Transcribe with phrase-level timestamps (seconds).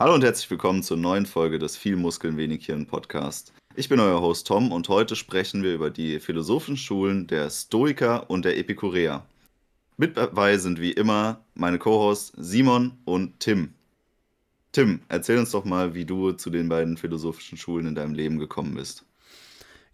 [0.00, 3.52] Hallo und herzlich willkommen zur neuen Folge des Viel Muskeln, wenig Hirn Podcast.
[3.74, 8.30] Ich bin euer Host Tom und heute sprechen wir über die philosophischen Schulen der Stoiker
[8.30, 9.26] und der Epikureer.
[9.96, 13.74] Mit dabei sind wie immer meine Co-Hosts Simon und Tim.
[14.70, 18.38] Tim, erzähl uns doch mal, wie du zu den beiden philosophischen Schulen in deinem Leben
[18.38, 19.04] gekommen bist.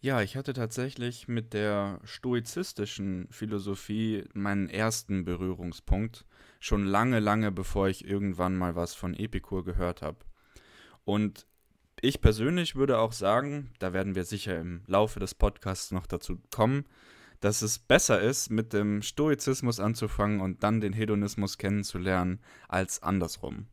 [0.03, 6.27] Ja, ich hatte tatsächlich mit der stoizistischen Philosophie meinen ersten Berührungspunkt,
[6.65, 10.17] schon lange, lange bevor ich irgendwann mal was von Epikur gehört habe.
[11.05, 11.47] Und
[12.01, 16.41] ich persönlich würde auch sagen, da werden wir sicher im Laufe des Podcasts noch dazu
[16.51, 16.87] kommen,
[17.41, 23.67] dass es besser ist, mit dem Stoizismus anzufangen und dann den Hedonismus kennenzulernen, als andersrum.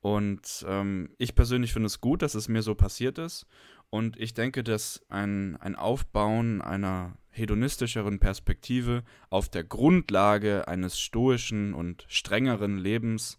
[0.00, 3.46] Und ähm, ich persönlich finde es gut, dass es mir so passiert ist.
[3.88, 11.74] Und ich denke, dass ein, ein Aufbauen einer hedonistischeren Perspektive auf der Grundlage eines stoischen
[11.74, 13.38] und strengeren Lebens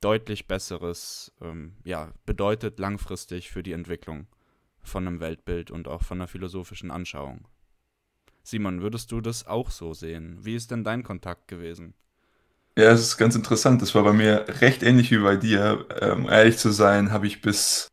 [0.00, 4.26] deutlich besseres ähm, ja, bedeutet langfristig für die Entwicklung
[4.82, 7.46] von einem Weltbild und auch von einer philosophischen Anschauung.
[8.42, 10.38] Simon, würdest du das auch so sehen?
[10.42, 11.94] Wie ist denn dein Kontakt gewesen?
[12.76, 13.82] Ja, es ist ganz interessant.
[13.82, 15.86] Das war bei mir recht ähnlich wie bei dir.
[16.00, 17.88] Ähm, ehrlich zu sein, habe ich bis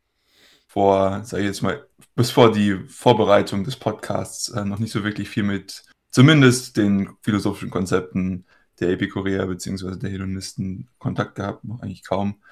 [0.66, 1.87] vor, sage ich jetzt mal,
[2.18, 7.16] bis vor die Vorbereitung des Podcasts äh, noch nicht so wirklich viel mit zumindest den
[7.22, 8.44] philosophischen Konzepten
[8.80, 9.96] der Epikureer bzw.
[9.96, 12.42] der Hedonisten Kontakt gehabt, noch eigentlich kaum.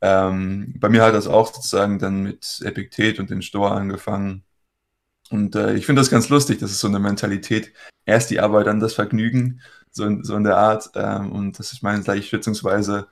[0.00, 4.44] Ähm, bei mir hat das auch sozusagen dann mit Epiktet und den Stoa angefangen.
[5.30, 7.72] Und äh, ich finde das ganz lustig, das ist so eine Mentalität,
[8.04, 9.60] erst die Arbeit, dann das Vergnügen
[9.90, 10.90] so in, so in der Art.
[10.94, 13.08] Ähm, und das ist meine gleich schätzungsweise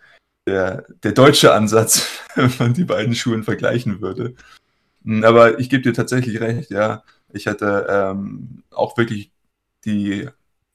[0.47, 4.37] der, der deutsche Ansatz, wenn man die beiden Schulen vergleichen würde.
[5.05, 7.05] Hm, aber ich gebe dir tatsächlich recht, ja.
[7.33, 9.33] Ich hatte ähm, auch wirklich
[9.85, 10.29] die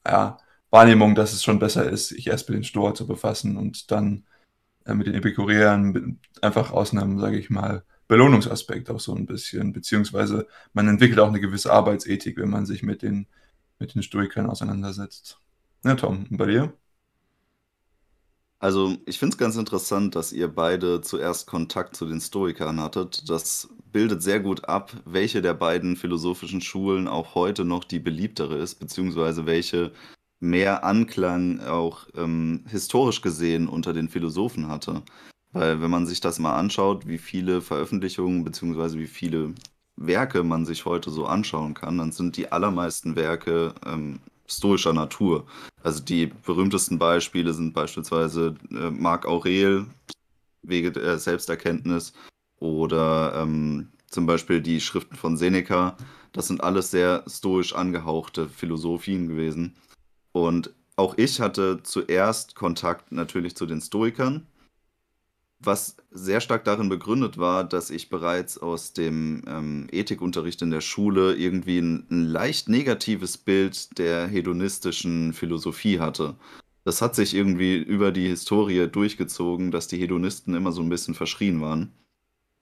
[0.06, 0.38] ja,
[0.70, 4.24] Wahrnehmung, dass es schon besser ist, sich erst mit den Stoa zu befassen und dann
[4.86, 9.72] äh, mit den Epikureern einfach aus einem, sage ich mal, Belohnungsaspekt auch so ein bisschen,
[9.72, 13.28] beziehungsweise man entwickelt auch eine gewisse Arbeitsethik, wenn man sich mit den,
[13.80, 15.40] mit den Stoikern auseinandersetzt.
[15.84, 16.74] Ja, Tom, bei dir?
[18.62, 23.28] Also, ich finde es ganz interessant, dass ihr beide zuerst Kontakt zu den Stoikern hattet.
[23.30, 28.56] Das bildet sehr gut ab, welche der beiden philosophischen Schulen auch heute noch die beliebtere
[28.58, 29.92] ist, beziehungsweise welche
[30.40, 35.02] mehr Anklang auch ähm, historisch gesehen unter den Philosophen hatte.
[35.52, 39.54] Weil wenn man sich das mal anschaut, wie viele Veröffentlichungen beziehungsweise wie viele
[39.96, 44.20] Werke man sich heute so anschauen kann, dann sind die allermeisten Werke ähm,
[44.50, 45.46] stoischer Natur.
[45.82, 49.86] Also die berühmtesten Beispiele sind beispielsweise äh, Marc Aurel,
[50.62, 52.12] Wege der Selbsterkenntnis
[52.58, 55.96] oder ähm, zum Beispiel die Schriften von Seneca.
[56.32, 59.76] Das sind alles sehr stoisch angehauchte Philosophien gewesen.
[60.32, 64.46] Und auch ich hatte zuerst Kontakt natürlich zu den Stoikern
[65.60, 70.80] was sehr stark darin begründet war, dass ich bereits aus dem ähm, Ethikunterricht in der
[70.80, 76.36] Schule irgendwie ein, ein leicht negatives Bild der hedonistischen Philosophie hatte.
[76.84, 81.14] Das hat sich irgendwie über die Historie durchgezogen, dass die Hedonisten immer so ein bisschen
[81.14, 81.92] verschrien waren.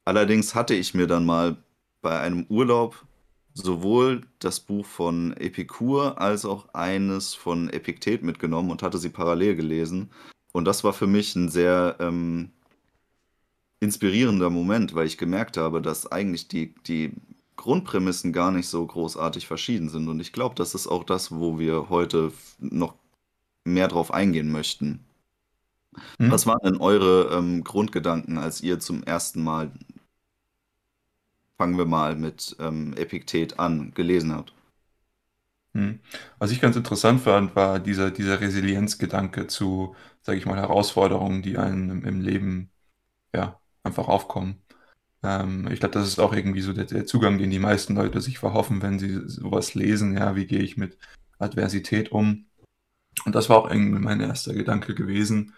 [0.05, 1.57] Allerdings hatte ich mir dann mal
[2.03, 3.07] bei einem Urlaub
[3.55, 9.57] sowohl das Buch von Epikur als auch eines von Epiktet mitgenommen und hatte sie parallel
[9.57, 10.11] gelesen.
[10.53, 12.51] Und das war für mich ein sehr ähm,
[13.81, 17.13] inspirierender Moment, weil ich gemerkt habe, dass eigentlich die, die
[17.57, 20.09] Grundprämissen gar nicht so großartig verschieden sind.
[20.09, 22.95] Und ich glaube, das ist auch das, wo wir heute noch
[23.65, 25.05] mehr drauf eingehen möchten.
[26.19, 26.31] Hm.
[26.31, 29.73] Was waren denn eure ähm, Grundgedanken, als ihr zum ersten Mal,
[31.57, 34.53] fangen wir mal mit ähm, Epiktet an, gelesen habt?
[35.75, 36.01] Hm.
[36.39, 41.59] Was ich ganz interessant fand, war dieser, dieser Resilienzgedanke zu, sage ich mal, Herausforderungen, die
[41.59, 42.71] einem im Leben
[43.35, 44.63] ja, einfach aufkommen.
[45.23, 48.21] Ähm, ich glaube, das ist auch irgendwie so der, der, Zugang, den die meisten Leute
[48.21, 50.17] sich verhoffen, wenn sie sowas lesen.
[50.17, 50.99] Ja, wie gehe ich mit
[51.39, 52.47] Adversität um?
[53.25, 55.55] Und das war auch irgendwie mein erster Gedanke gewesen,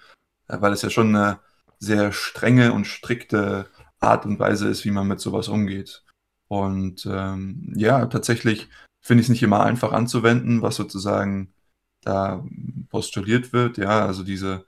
[0.48, 1.41] äh, weil es ja schon eine
[1.78, 3.69] sehr strenge und strikte
[4.00, 6.04] Art und Weise ist, wie man mit sowas umgeht.
[6.48, 8.68] Und ähm, ja, tatsächlich
[9.03, 11.54] finde ich es nicht immer einfach anzuwenden, was sozusagen
[12.03, 12.44] da
[12.89, 13.78] postuliert wird.
[13.78, 14.66] Ja, also diese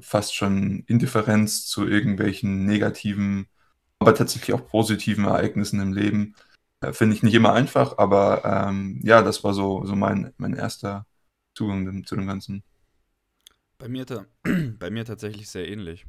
[0.00, 3.46] fast schon Indifferenz zu irgendwelchen negativen,
[3.98, 6.34] aber tatsächlich auch positiven Ereignissen im Leben.
[6.80, 10.54] Äh, Finde ich nicht immer einfach, aber ähm, ja, das war so, so mein, mein
[10.54, 11.06] erster
[11.54, 12.62] Zugang zu dem Ganzen.
[13.78, 14.06] Bei mir,
[14.78, 16.06] bei mir tatsächlich sehr ähnlich.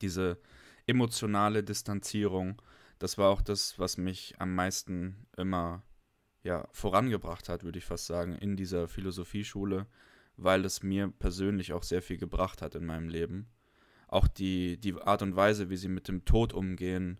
[0.00, 0.38] Diese
[0.86, 2.60] emotionale Distanzierung,
[2.98, 5.82] das war auch das, was mich am meisten immer
[6.42, 9.86] ja, vorangebracht hat, würde ich fast sagen, in dieser Philosophieschule
[10.36, 13.48] weil es mir persönlich auch sehr viel gebracht hat in meinem Leben.
[14.08, 17.18] auch die, die Art und Weise, wie sie mit dem Tod umgehen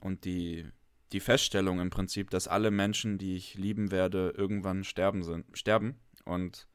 [0.00, 0.66] und die,
[1.12, 5.96] die Feststellung im Prinzip, dass alle Menschen, die ich lieben werde, irgendwann sterben sind, sterben
[6.24, 6.68] und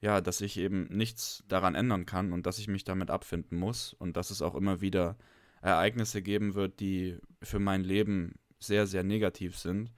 [0.00, 3.94] ja, dass ich eben nichts daran ändern kann und dass ich mich damit abfinden muss
[3.94, 5.16] und dass es auch immer wieder
[5.62, 9.92] Ereignisse geben wird, die für mein Leben sehr, sehr negativ sind,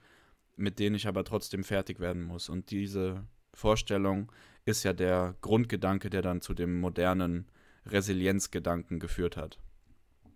[0.55, 2.49] mit denen ich aber trotzdem fertig werden muss.
[2.49, 4.31] Und diese Vorstellung
[4.65, 7.47] ist ja der Grundgedanke, der dann zu dem modernen
[7.85, 9.59] Resilienzgedanken geführt hat.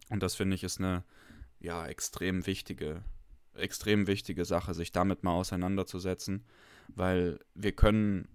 [0.09, 1.03] Und das finde ich ist eine
[1.59, 3.03] ja extrem wichtige,
[3.53, 6.45] extrem wichtige Sache, sich damit mal auseinanderzusetzen,
[6.87, 8.27] weil wir können,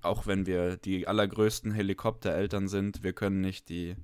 [0.00, 3.96] auch wenn wir die allergrößten Helikoptereltern sind, wir können nicht die,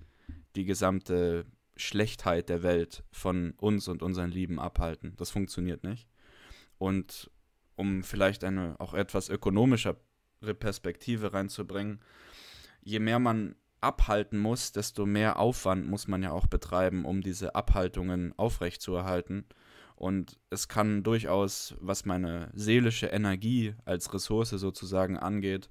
[0.55, 1.47] die gesamte
[1.77, 5.15] Schlechtheit der Welt von uns und unseren Lieben abhalten.
[5.17, 6.09] Das funktioniert nicht.
[6.77, 7.31] Und
[7.77, 9.97] um vielleicht eine auch etwas ökonomischere
[10.41, 12.01] Perspektive reinzubringen,
[12.83, 17.55] je mehr man abhalten muss, desto mehr Aufwand muss man ja auch betreiben, um diese
[17.55, 19.45] Abhaltungen aufrechtzuerhalten.
[19.95, 25.71] Und es kann durchaus, was meine seelische Energie als Ressource sozusagen angeht,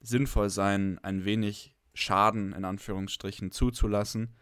[0.00, 4.34] sinnvoll sein, ein wenig Schaden in Anführungsstrichen zuzulassen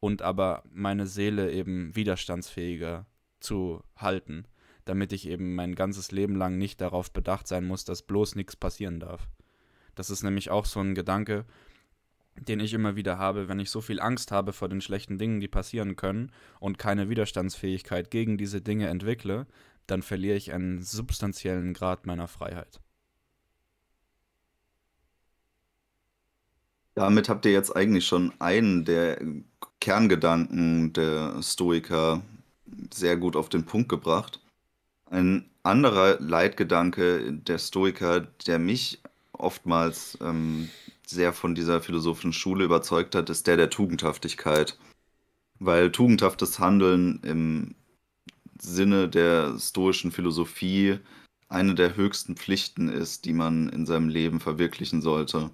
[0.00, 3.06] und aber meine Seele eben widerstandsfähiger
[3.40, 4.46] zu halten,
[4.84, 8.56] damit ich eben mein ganzes Leben lang nicht darauf bedacht sein muss, dass bloß nichts
[8.56, 9.28] passieren darf.
[9.94, 11.44] Das ist nämlich auch so ein Gedanke,
[12.36, 15.40] den ich immer wieder habe, wenn ich so viel Angst habe vor den schlechten Dingen,
[15.40, 19.46] die passieren können und keine Widerstandsfähigkeit gegen diese Dinge entwickle,
[19.86, 22.80] dann verliere ich einen substanziellen Grad meiner Freiheit.
[26.94, 29.18] Damit habt ihr jetzt eigentlich schon einen der
[29.80, 32.22] Kerngedanken der Stoiker
[32.92, 34.40] sehr gut auf den Punkt gebracht.
[35.12, 40.70] Ein anderer Leitgedanke der Stoiker, der mich oftmals ähm,
[41.06, 44.78] sehr von dieser philosophischen Schule überzeugt hat, ist der der Tugendhaftigkeit.
[45.58, 47.74] Weil tugendhaftes Handeln im
[48.58, 50.98] Sinne der stoischen Philosophie
[51.50, 55.50] eine der höchsten Pflichten ist, die man in seinem Leben verwirklichen sollte.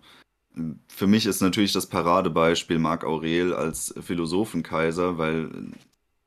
[0.86, 5.50] Für mich ist natürlich das Paradebeispiel Marc Aurel als Philosophenkaiser, weil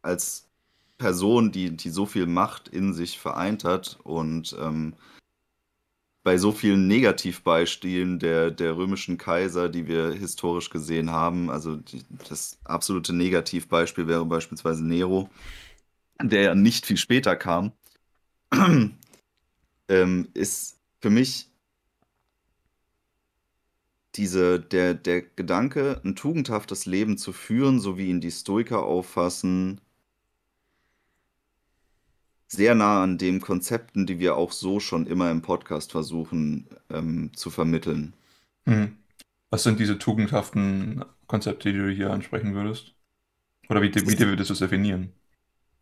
[0.02, 0.51] als
[1.02, 4.94] Person, die, die so viel Macht in sich vereint hat und ähm,
[6.22, 12.04] bei so vielen Negativbeispielen der, der römischen Kaiser, die wir historisch gesehen haben, also die,
[12.30, 15.28] das absolute Negativbeispiel wäre beispielsweise Nero,
[16.22, 17.72] der ja nicht viel später kam,
[19.90, 21.48] ähm, ist für mich
[24.14, 29.82] diese, der, der Gedanke, ein tugendhaftes Leben zu führen, so wie ihn die Stoiker auffassen,
[32.52, 37.32] sehr nah an den Konzepten, die wir auch so schon immer im Podcast versuchen ähm,
[37.34, 38.14] zu vermitteln.
[38.66, 38.98] Mhm.
[39.50, 42.94] Was sind diese tugendhaften Konzepte, die du hier ansprechen würdest?
[43.70, 45.14] Oder wie, wie würdest du es definieren?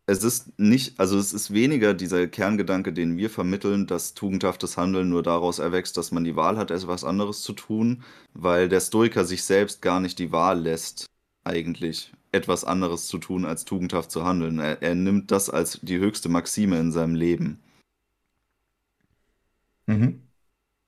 [0.06, 5.08] Es ist nicht, also es ist weniger dieser Kerngedanke, den wir vermitteln, dass tugendhaftes Handeln
[5.08, 8.02] nur daraus erwächst, dass man die Wahl hat, etwas anderes zu tun,
[8.32, 11.06] weil der Stoiker sich selbst gar nicht die Wahl lässt,
[11.42, 14.58] eigentlich etwas anderes zu tun, als tugendhaft zu handeln.
[14.58, 17.60] Er, er nimmt das als die höchste Maxime in seinem Leben.
[19.86, 20.22] Mhm.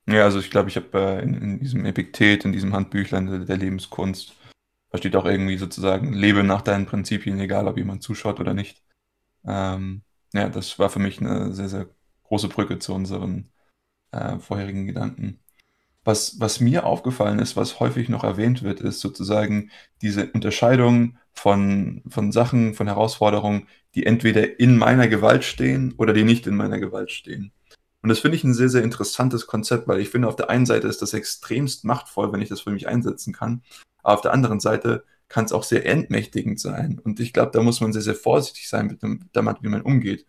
[0.07, 3.39] Ja, also ich glaube, ich habe äh, in, in, diesem Epiktet, in diesem Handbüchlein der,
[3.39, 4.35] der, Lebenskunst,
[4.89, 8.83] da steht auch irgendwie sozusagen, lebe nach deinen Prinzipien, egal ob jemand zuschaut oder nicht.
[9.45, 11.87] Ähm, ja, das war für mich eine sehr, sehr
[12.23, 13.51] große Brücke zu unseren
[14.11, 15.39] äh, vorherigen Gedanken.
[16.03, 19.71] Was, was mir aufgefallen ist, was häufig noch erwähnt wird, ist sozusagen
[20.01, 26.23] diese Unterscheidung von, von Sachen, von Herausforderungen, die entweder in meiner Gewalt stehen oder die
[26.23, 27.51] nicht in meiner Gewalt stehen.
[28.01, 30.65] Und das finde ich ein sehr, sehr interessantes Konzept, weil ich finde, auf der einen
[30.65, 33.63] Seite ist das extremst machtvoll, wenn ich das für mich einsetzen kann.
[34.03, 36.99] Aber auf der anderen Seite kann es auch sehr entmächtigend sein.
[37.03, 39.81] Und ich glaube, da muss man sehr, sehr vorsichtig sein mit dem, damit, wie man
[39.81, 40.27] umgeht.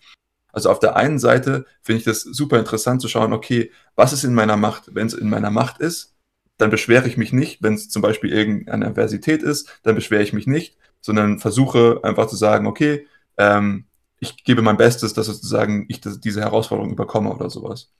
[0.53, 4.23] Also auf der einen Seite finde ich das super interessant zu schauen, okay, was ist
[4.23, 4.95] in meiner Macht?
[4.95, 6.15] Wenn es in meiner Macht ist,
[6.59, 7.61] dann beschwere ich mich nicht.
[7.61, 12.29] Wenn es zum Beispiel irgendeine Adversität ist, dann beschwere ich mich nicht, sondern versuche einfach
[12.29, 13.07] zu sagen, okay,
[13.37, 13.85] ähm,
[14.21, 17.93] ich gebe mein Bestes, dass sozusagen ich das, diese Herausforderung überkomme oder sowas.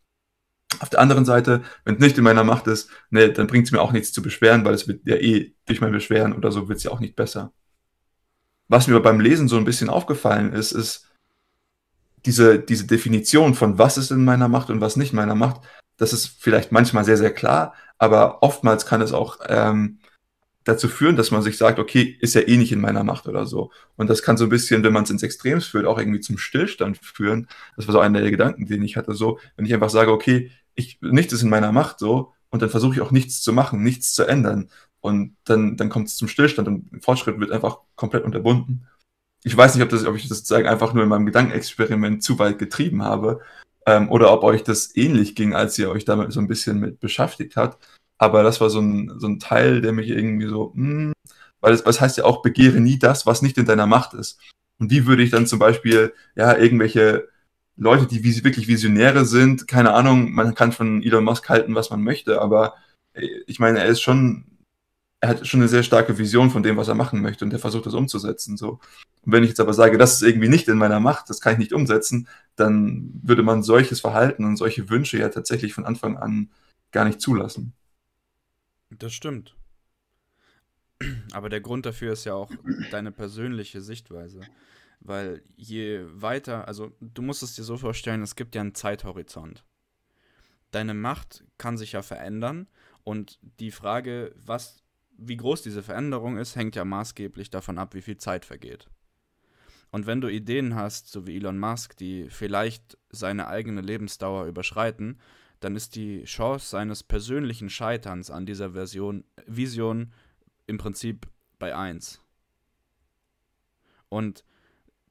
[0.81, 3.73] Auf der anderen Seite, wenn es nicht in meiner Macht ist, ne, dann bringt es
[3.73, 6.67] mir auch nichts zu beschweren, weil es wird ja eh durch mein Beschweren oder so
[6.69, 7.53] wird es ja auch nicht besser.
[8.69, 11.11] Was mir beim Lesen so ein bisschen aufgefallen ist, ist,
[12.25, 15.61] diese, diese Definition von was ist in meiner Macht und was nicht in meiner Macht,
[15.99, 19.99] das ist vielleicht manchmal sehr, sehr klar, aber oftmals kann es auch ähm,
[20.65, 23.47] dazu führen, dass man sich sagt, okay, ist ja eh nicht in meiner Macht oder
[23.47, 23.71] so.
[23.97, 26.39] Und das kann so ein bisschen, wenn man es ins Extrems führt, auch irgendwie zum
[26.39, 27.49] Stillstand führen.
[27.77, 30.51] Das war so einer der Gedanken, den ich hatte, so, wenn ich einfach sage, okay,
[30.75, 33.83] ich, nichts ist in meiner Macht so, und dann versuche ich auch nichts zu machen,
[33.83, 34.71] nichts zu ändern.
[35.01, 38.87] und dann, dann kommt es zum Stillstand und Fortschritt wird einfach komplett unterbunden.
[39.43, 42.39] Ich weiß nicht, ob, das, ob ich das sozusagen einfach nur in meinem Gedankenexperiment zu
[42.39, 43.41] weit getrieben habe
[43.87, 47.01] ähm, oder ob euch das ähnlich ging, als ihr euch damit so ein bisschen mit
[47.01, 47.87] beschäftigt habt.
[48.19, 51.13] Aber das war so ein, so ein Teil, der mich irgendwie so, mh, hm,
[51.61, 54.39] weil es, heißt ja auch, begehre nie das, was nicht in deiner Macht ist.
[54.79, 57.29] Und wie würde ich dann zum Beispiel, ja, irgendwelche
[57.77, 62.03] Leute, die wirklich Visionäre sind, keine Ahnung, man kann von Elon Musk halten, was man
[62.03, 62.75] möchte, aber
[63.15, 64.45] äh, ich meine, er ist schon
[65.25, 67.59] er hat schon eine sehr starke Vision von dem, was er machen möchte und er
[67.59, 68.59] versucht das umzusetzen.
[68.59, 68.79] So.
[69.23, 71.55] Und wenn ich jetzt aber sage, das ist irgendwie nicht in meiner Macht, das kann
[71.55, 76.19] ich nicht umsetzen, dann würde man solches Verhalten und solche Wünsche ja tatsächlich von Anfang
[76.19, 76.51] an
[76.93, 77.73] gar nicht zulassen.
[78.99, 79.57] Das stimmt.
[81.33, 82.51] Aber der Grund dafür ist ja auch
[82.91, 84.41] deine persönliche Sichtweise.
[85.01, 89.65] Weil je weiter, also du musst es dir so vorstellen, es gibt ja einen Zeithorizont.
[90.71, 92.69] Deine Macht kann sich ja verändern
[93.03, 94.83] und die Frage, was
[95.17, 98.89] wie groß diese Veränderung ist, hängt ja maßgeblich davon ab, wie viel Zeit vergeht.
[99.91, 105.21] Und wenn du Ideen hast, so wie Elon Musk, die vielleicht seine eigene Lebensdauer überschreiten,
[105.61, 110.13] dann ist die Chance seines persönlichen Scheiterns an dieser Version, Vision
[110.67, 111.27] im Prinzip
[111.59, 112.21] bei 1.
[114.09, 114.45] Und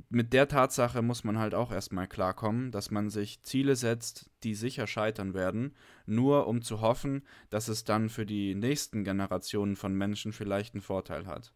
[0.10, 4.54] mit der Tatsache muss man halt auch erstmal klarkommen, dass man sich Ziele setzt, die
[4.54, 9.96] sicher scheitern werden, nur um zu hoffen, dass es dann für die nächsten Generationen von
[9.96, 11.52] Menschen vielleicht einen Vorteil hat.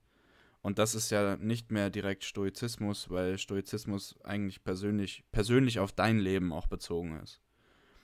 [0.63, 6.17] Und das ist ja nicht mehr direkt Stoizismus, weil Stoizismus eigentlich persönlich, persönlich auf dein
[6.17, 7.39] Leben auch bezogen ist.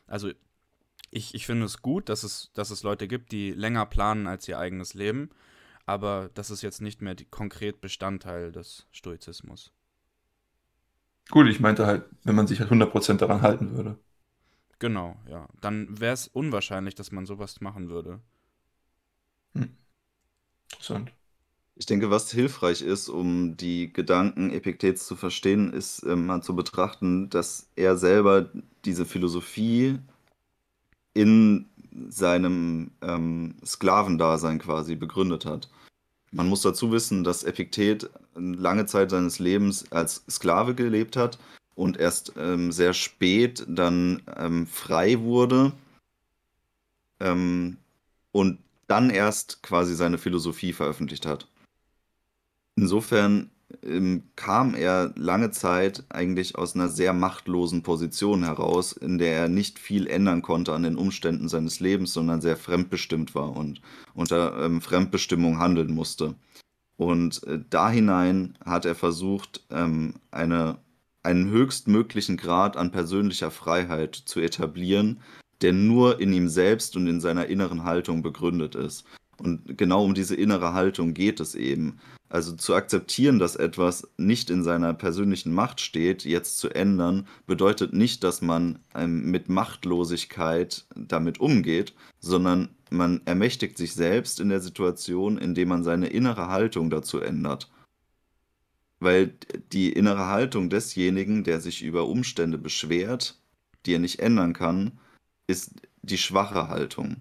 [0.06, 0.32] Also
[1.14, 4.48] ich, ich finde es gut, dass es, dass es Leute gibt, die länger planen als
[4.48, 5.30] ihr eigenes Leben,
[5.86, 9.72] aber das ist jetzt nicht mehr die, konkret Bestandteil des Stoizismus.
[11.30, 13.98] Gut, ich meinte halt, wenn man sich halt 100% daran halten würde.
[14.80, 15.48] Genau, ja.
[15.62, 18.20] Dann wäre es unwahrscheinlich, dass man sowas machen würde.
[19.54, 19.70] Hm.
[20.72, 21.14] Interessant.
[21.76, 26.56] Ich denke, was hilfreich ist, um die Gedanken Epiktets zu verstehen, ist äh, mal zu
[26.56, 28.50] betrachten, dass er selber
[28.84, 30.00] diese Philosophie
[31.14, 31.66] in
[32.10, 35.70] seinem ähm, Sklavendasein quasi begründet hat.
[36.32, 41.38] Man muss dazu wissen, dass Epiktet lange Zeit seines Lebens als Sklave gelebt hat
[41.76, 45.74] und erst ähm, sehr spät dann ähm, frei wurde
[47.20, 47.78] ähm,
[48.32, 51.48] und dann erst quasi seine Philosophie veröffentlicht hat.
[52.76, 53.52] Insofern
[53.84, 59.48] ähm, kam er lange Zeit eigentlich aus einer sehr machtlosen Position heraus, in der er
[59.48, 63.82] nicht viel ändern konnte an den Umständen seines Lebens, sondern sehr fremdbestimmt war und
[64.14, 66.36] unter ähm, Fremdbestimmung handeln musste.
[66.98, 70.78] Und äh, da hinein hat er versucht, ähm, eine,
[71.24, 75.20] einen höchstmöglichen Grad an persönlicher Freiheit zu etablieren,
[75.62, 79.06] der nur in ihm selbst und in seiner inneren Haltung begründet ist.
[79.38, 82.00] Und genau um diese innere Haltung geht es eben.
[82.34, 87.94] Also zu akzeptieren, dass etwas nicht in seiner persönlichen Macht steht, jetzt zu ändern, bedeutet
[87.94, 94.62] nicht, dass man ähm, mit Machtlosigkeit damit umgeht, sondern man ermächtigt sich selbst in der
[94.62, 97.72] Situation, indem man seine innere Haltung dazu ändert.
[99.00, 99.36] Weil
[99.72, 103.38] die innere Haltung desjenigen, der sich über Umstände beschwert,
[103.86, 104.94] die er nicht ändern kann,
[105.46, 107.18] ist die schwache Haltung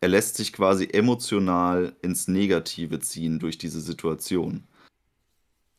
[0.00, 4.64] er lässt sich quasi emotional ins Negative ziehen durch diese Situation.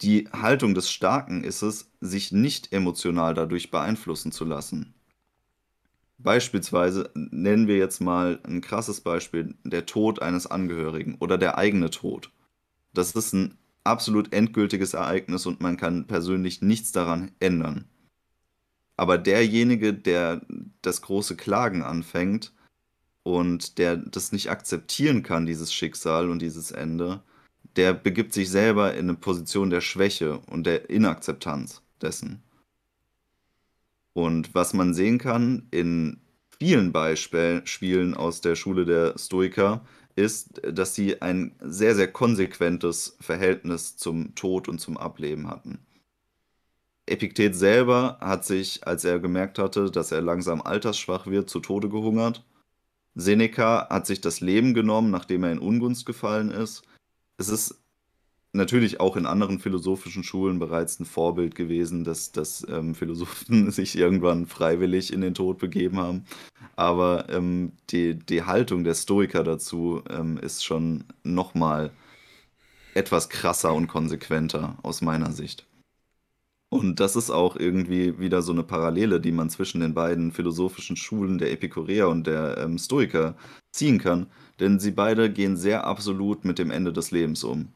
[0.01, 4.93] Die Haltung des Starken ist es, sich nicht emotional dadurch beeinflussen zu lassen.
[6.19, 11.89] Beispielsweise nennen wir jetzt mal ein krasses Beispiel, der Tod eines Angehörigen oder der eigene
[11.91, 12.31] Tod.
[12.93, 17.85] Das ist ein absolut endgültiges Ereignis und man kann persönlich nichts daran ändern.
[18.97, 20.41] Aber derjenige, der
[20.81, 22.51] das große Klagen anfängt,
[23.27, 27.19] und der das nicht akzeptieren kann, dieses Schicksal und dieses Ende,
[27.75, 32.41] der begibt sich selber in eine Position der Schwäche und der Inakzeptanz dessen.
[34.13, 36.21] Und was man sehen kann in
[36.57, 43.97] vielen Beispielen aus der Schule der Stoiker, ist, dass sie ein sehr, sehr konsequentes Verhältnis
[43.97, 45.79] zum Tod und zum Ableben hatten.
[47.05, 51.89] Epiktet selber hat sich, als er gemerkt hatte, dass er langsam altersschwach wird, zu Tode
[51.89, 52.45] gehungert
[53.17, 56.83] Seneca hat sich das Leben genommen, nachdem er in Ungunst gefallen ist.
[57.37, 57.81] Es ist
[58.53, 63.97] natürlich auch in anderen philosophischen Schulen bereits ein Vorbild gewesen, dass, dass ähm, Philosophen sich
[63.97, 66.25] irgendwann freiwillig in den Tod begeben haben.
[66.75, 71.91] Aber ähm, die, die Haltung der Stoiker dazu ähm, ist schon nochmal
[72.93, 75.66] etwas krasser und konsequenter aus meiner Sicht.
[76.69, 80.97] Und das ist auch irgendwie wieder so eine Parallele, die man zwischen den beiden philosophischen
[80.97, 83.35] Schulen der Epikureer und der ähm, Stoiker
[83.71, 84.27] ziehen kann,
[84.59, 87.69] denn sie beide gehen sehr absolut mit dem Ende des Lebens um.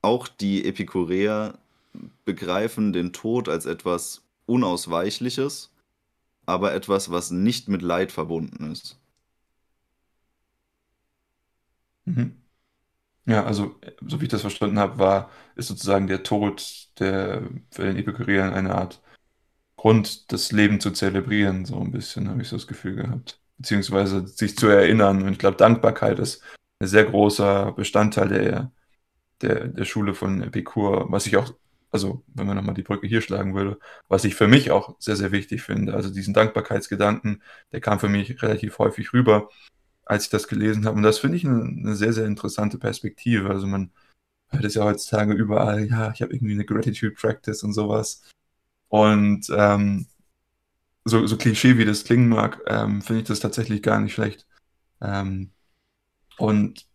[0.00, 1.58] Auch die Epikureer
[2.24, 5.70] begreifen den Tod als etwas Unausweichliches,
[6.46, 8.98] aber etwas, was nicht mit Leid verbunden ist.
[12.06, 12.43] Mhm.
[13.26, 17.84] Ja, also, so wie ich das verstanden habe, war ist sozusagen der Tod der für
[17.84, 19.02] den Epikureern eine Art
[19.76, 23.40] Grund, das Leben zu zelebrieren, so ein bisschen, habe ich so das Gefühl gehabt.
[23.58, 25.22] Beziehungsweise sich zu erinnern.
[25.22, 26.42] Und ich glaube, Dankbarkeit ist
[26.80, 28.72] ein sehr großer Bestandteil der
[29.42, 31.52] der der Schule von Epikur, was ich auch
[31.92, 33.78] also, wenn man nochmal die Brücke hier schlagen würde,
[34.08, 35.94] was ich für mich auch sehr, sehr wichtig finde.
[35.94, 39.48] Also, diesen Dankbarkeitsgedanken, der kam für mich relativ häufig rüber
[40.06, 40.96] als ich das gelesen habe.
[40.96, 43.50] Und das finde ich eine, eine, sehr, sehr interessante Perspektive.
[43.50, 43.90] Also man
[44.48, 48.22] hört es ja heutzutage überall, ja, ich habe irgendwie eine Gratitude Practice und sowas.
[48.88, 50.06] Und ähm,
[51.04, 54.46] so, so Klischee wie das klingen mag, ähm, finde ich das tatsächlich gar nicht schlecht.
[55.00, 55.50] Ähm,
[56.38, 56.86] und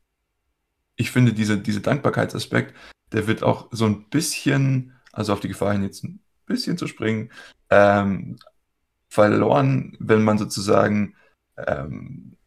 [0.96, 2.76] ich finde, diese, diese Dankbarkeitsaspekt,
[3.12, 6.88] der wird auch so ein bisschen, also auf die Gefahr hin jetzt ein bisschen zu
[6.88, 7.32] springen,
[7.70, 8.38] ähm,
[9.10, 11.16] verloren, wenn man sozusagen
[11.58, 12.38] ähm,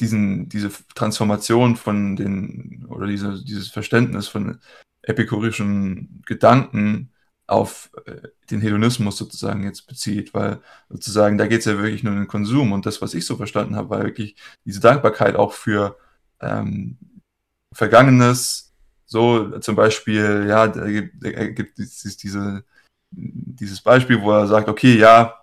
[0.00, 4.60] diesen, diese Transformation von den, oder diese, dieses Verständnis von
[5.02, 7.10] epikurischen Gedanken
[7.46, 12.12] auf äh, den Hedonismus sozusagen jetzt bezieht, weil sozusagen da geht es ja wirklich nur
[12.12, 15.52] um den Konsum und das, was ich so verstanden habe, war wirklich diese Dankbarkeit auch
[15.52, 15.96] für
[16.40, 16.98] ähm,
[17.72, 18.74] Vergangenes,
[19.06, 22.64] so zum Beispiel, ja, da gibt, gibt es diese,
[23.10, 25.40] dieses Beispiel, wo er sagt, okay, ja,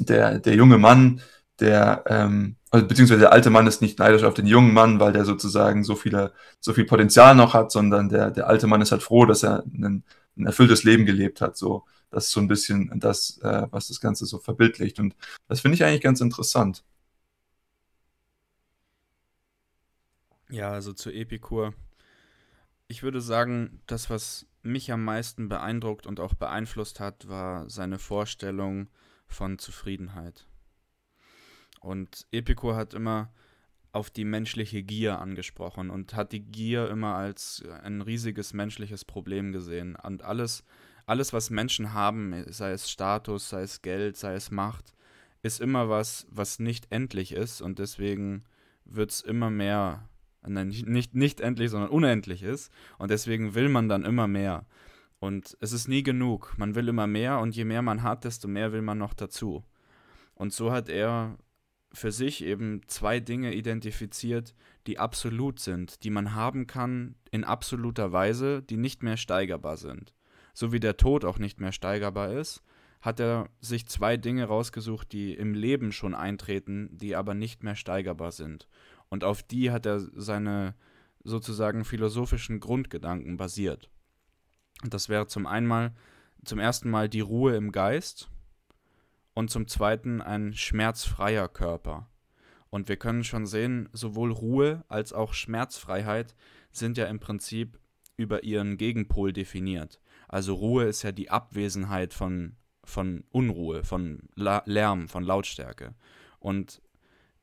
[0.00, 1.20] der, der junge Mann,
[1.60, 5.12] der ähm, also, beziehungsweise der alte Mann ist nicht neidisch auf den jungen Mann, weil
[5.12, 8.92] der sozusagen so viele, so viel Potenzial noch hat, sondern der, der alte Mann ist
[8.92, 10.04] halt froh, dass er ein,
[10.36, 11.56] ein erfülltes Leben gelebt hat.
[11.56, 14.98] So, das ist so ein bisschen das, äh, was das Ganze so verbildlicht.
[15.00, 15.16] Und
[15.48, 16.84] das finde ich eigentlich ganz interessant.
[20.50, 21.74] Ja, also zu Epikur.
[22.86, 27.98] Ich würde sagen, das, was mich am meisten beeindruckt und auch beeinflusst hat, war seine
[27.98, 28.88] Vorstellung
[29.26, 30.46] von Zufriedenheit.
[31.80, 33.30] Und Epikur hat immer
[33.92, 39.52] auf die menschliche Gier angesprochen und hat die Gier immer als ein riesiges menschliches Problem
[39.52, 39.96] gesehen.
[39.96, 40.64] Und alles,
[41.06, 44.94] alles, was Menschen haben, sei es Status, sei es Geld, sei es Macht,
[45.42, 48.44] ist immer was, was nicht endlich ist und deswegen
[48.84, 50.08] wird es immer mehr,
[50.46, 54.66] nein, nicht, nicht endlich, sondern unendlich ist und deswegen will man dann immer mehr.
[55.20, 56.54] Und es ist nie genug.
[56.58, 59.64] Man will immer mehr und je mehr man hat, desto mehr will man noch dazu.
[60.34, 61.36] Und so hat er
[61.92, 64.54] für sich eben zwei Dinge identifiziert,
[64.86, 70.14] die absolut sind, die man haben kann in absoluter Weise, die nicht mehr steigerbar sind.
[70.54, 72.62] So wie der Tod auch nicht mehr steigerbar ist,
[73.00, 77.76] hat er sich zwei Dinge rausgesucht, die im Leben schon eintreten, die aber nicht mehr
[77.76, 78.68] steigerbar sind.
[79.08, 80.74] Und auf die hat er seine
[81.22, 83.90] sozusagen philosophischen Grundgedanken basiert.
[84.82, 85.94] Und das wäre zum einmal,
[86.44, 88.30] zum ersten Mal die Ruhe im Geist,
[89.38, 92.10] und zum Zweiten ein schmerzfreier Körper.
[92.70, 96.34] Und wir können schon sehen, sowohl Ruhe als auch Schmerzfreiheit
[96.72, 97.78] sind ja im Prinzip
[98.16, 100.00] über ihren Gegenpol definiert.
[100.26, 105.94] Also Ruhe ist ja die Abwesenheit von, von Unruhe, von Lärm, von Lautstärke.
[106.40, 106.82] Und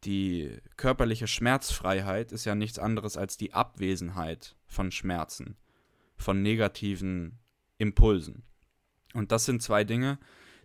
[0.04, 5.56] die körperliche Schmerzfreiheit ist ja nichts anderes als die Abwesenheit von Schmerzen,
[6.18, 7.40] von negativen
[7.78, 8.44] Impulsen.
[9.14, 10.20] Und das sind zwei Dinge,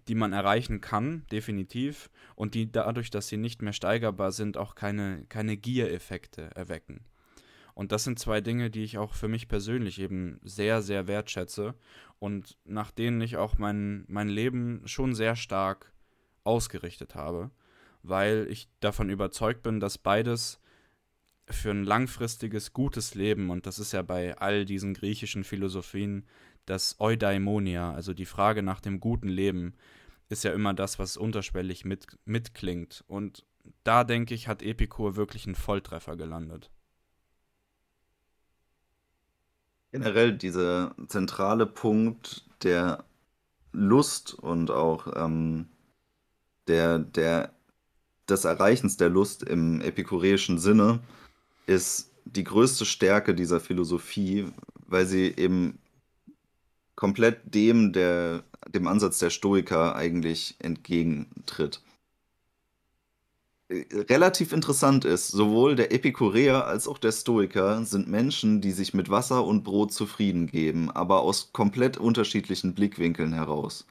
[0.09, 4.75] die man erreichen kann, definitiv, und die dadurch, dass sie nicht mehr steigerbar sind, auch
[4.75, 7.05] keine, keine Gier-Effekte erwecken.
[7.75, 11.75] Und das sind zwei Dinge, die ich auch für mich persönlich eben sehr, sehr wertschätze
[12.19, 15.93] und nach denen ich auch mein, mein Leben schon sehr stark
[16.45, 17.51] ausgerichtet habe,
[18.03, 20.61] weil ich davon überzeugt bin, dass beides
[21.49, 26.27] für ein langfristiges, gutes Leben, und das ist ja bei all diesen griechischen Philosophien
[26.71, 29.75] das Eudaimonia, also die Frage nach dem guten Leben,
[30.29, 33.05] ist ja immer das, was unterschwellig mit, mitklingt.
[33.09, 33.45] Und
[33.83, 36.71] da denke ich, hat Epikur wirklich einen Volltreffer gelandet.
[39.91, 43.03] Generell dieser zentrale Punkt der
[43.73, 45.67] Lust und auch ähm,
[46.69, 47.53] der, der,
[48.29, 51.01] des Erreichens der Lust im epikureischen Sinne
[51.67, 54.47] ist die größte Stärke dieser Philosophie,
[54.87, 55.80] weil sie eben
[57.01, 61.81] komplett dem, der, dem Ansatz der Stoiker eigentlich entgegentritt.
[63.71, 68.93] äh, relativ interessant ist, sowohl der Epikureer als auch der Stoiker sind Menschen, die sich
[68.93, 73.87] mit Wasser und Brot zufrieden geben, aber aus komplett unterschiedlichen Blickwinkeln heraus.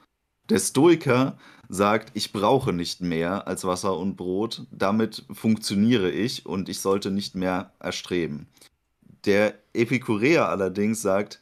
[0.48, 1.36] Der Stoiker
[1.68, 7.10] sagt, ich brauche nicht mehr als Wasser und Brot, damit funktioniere ich und ich sollte
[7.10, 8.46] nicht mehr erstreben.
[9.24, 11.40] Der Epikureer allerdings sagt,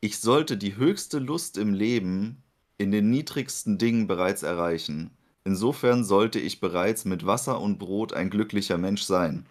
[0.00, 2.42] ich sollte die höchste Lust im Leben
[2.78, 5.10] in den niedrigsten Dingen bereits erreichen.
[5.44, 9.46] Insofern sollte ich bereits mit Wasser und Brot ein glücklicher Mensch sein.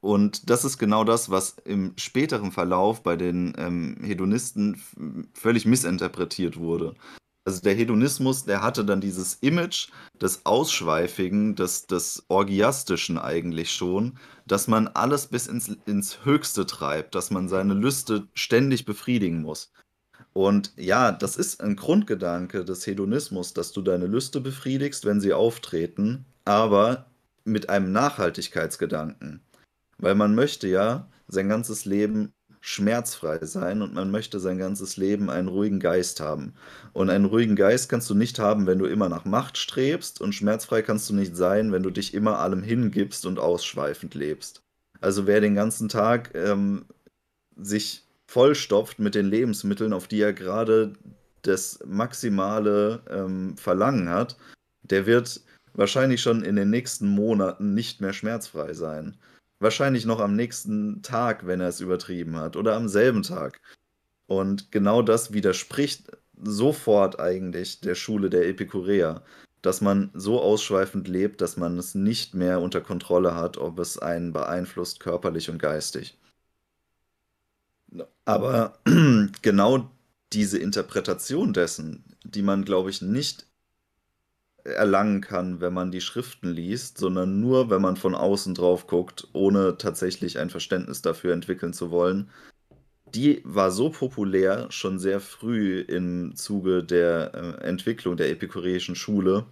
[0.00, 4.82] Und das ist genau das, was im späteren Verlauf bei den ähm, Hedonisten
[5.32, 6.94] völlig missinterpretiert wurde.
[7.46, 9.88] Also der Hedonismus, der hatte dann dieses Image
[10.20, 17.14] des Ausschweifigen, des, des Orgiastischen eigentlich schon, dass man alles bis ins, ins Höchste treibt,
[17.14, 19.72] dass man seine Lüste ständig befriedigen muss.
[20.32, 25.34] Und ja, das ist ein Grundgedanke des Hedonismus, dass du deine Lüste befriedigst, wenn sie
[25.34, 27.06] auftreten, aber
[27.44, 29.40] mit einem Nachhaltigkeitsgedanken.
[29.98, 32.32] Weil man möchte ja sein ganzes Leben
[32.66, 36.54] schmerzfrei sein und man möchte sein ganzes Leben einen ruhigen Geist haben.
[36.94, 40.34] Und einen ruhigen Geist kannst du nicht haben, wenn du immer nach Macht strebst und
[40.34, 44.62] schmerzfrei kannst du nicht sein, wenn du dich immer allem hingibst und ausschweifend lebst.
[45.02, 46.86] Also wer den ganzen Tag ähm,
[47.54, 50.94] sich vollstopft mit den Lebensmitteln, auf die er gerade
[51.42, 54.38] das maximale ähm, Verlangen hat,
[54.84, 55.42] der wird
[55.74, 59.18] wahrscheinlich schon in den nächsten Monaten nicht mehr schmerzfrei sein.
[59.64, 63.62] Wahrscheinlich noch am nächsten Tag, wenn er es übertrieben hat, oder am selben Tag.
[64.26, 69.22] Und genau das widerspricht sofort eigentlich der Schule der Epikureer,
[69.62, 73.98] dass man so ausschweifend lebt, dass man es nicht mehr unter Kontrolle hat, ob es
[73.98, 76.18] einen beeinflusst körperlich und geistig.
[78.26, 78.78] Aber
[79.40, 79.90] genau
[80.34, 83.46] diese Interpretation dessen, die man, glaube ich, nicht
[84.64, 89.28] erlangen kann, wenn man die Schriften liest, sondern nur, wenn man von außen drauf guckt,
[89.32, 92.30] ohne tatsächlich ein Verständnis dafür entwickeln zu wollen.
[93.14, 99.46] Die war so populär schon sehr früh im Zuge der äh, Entwicklung der epikureischen Schule,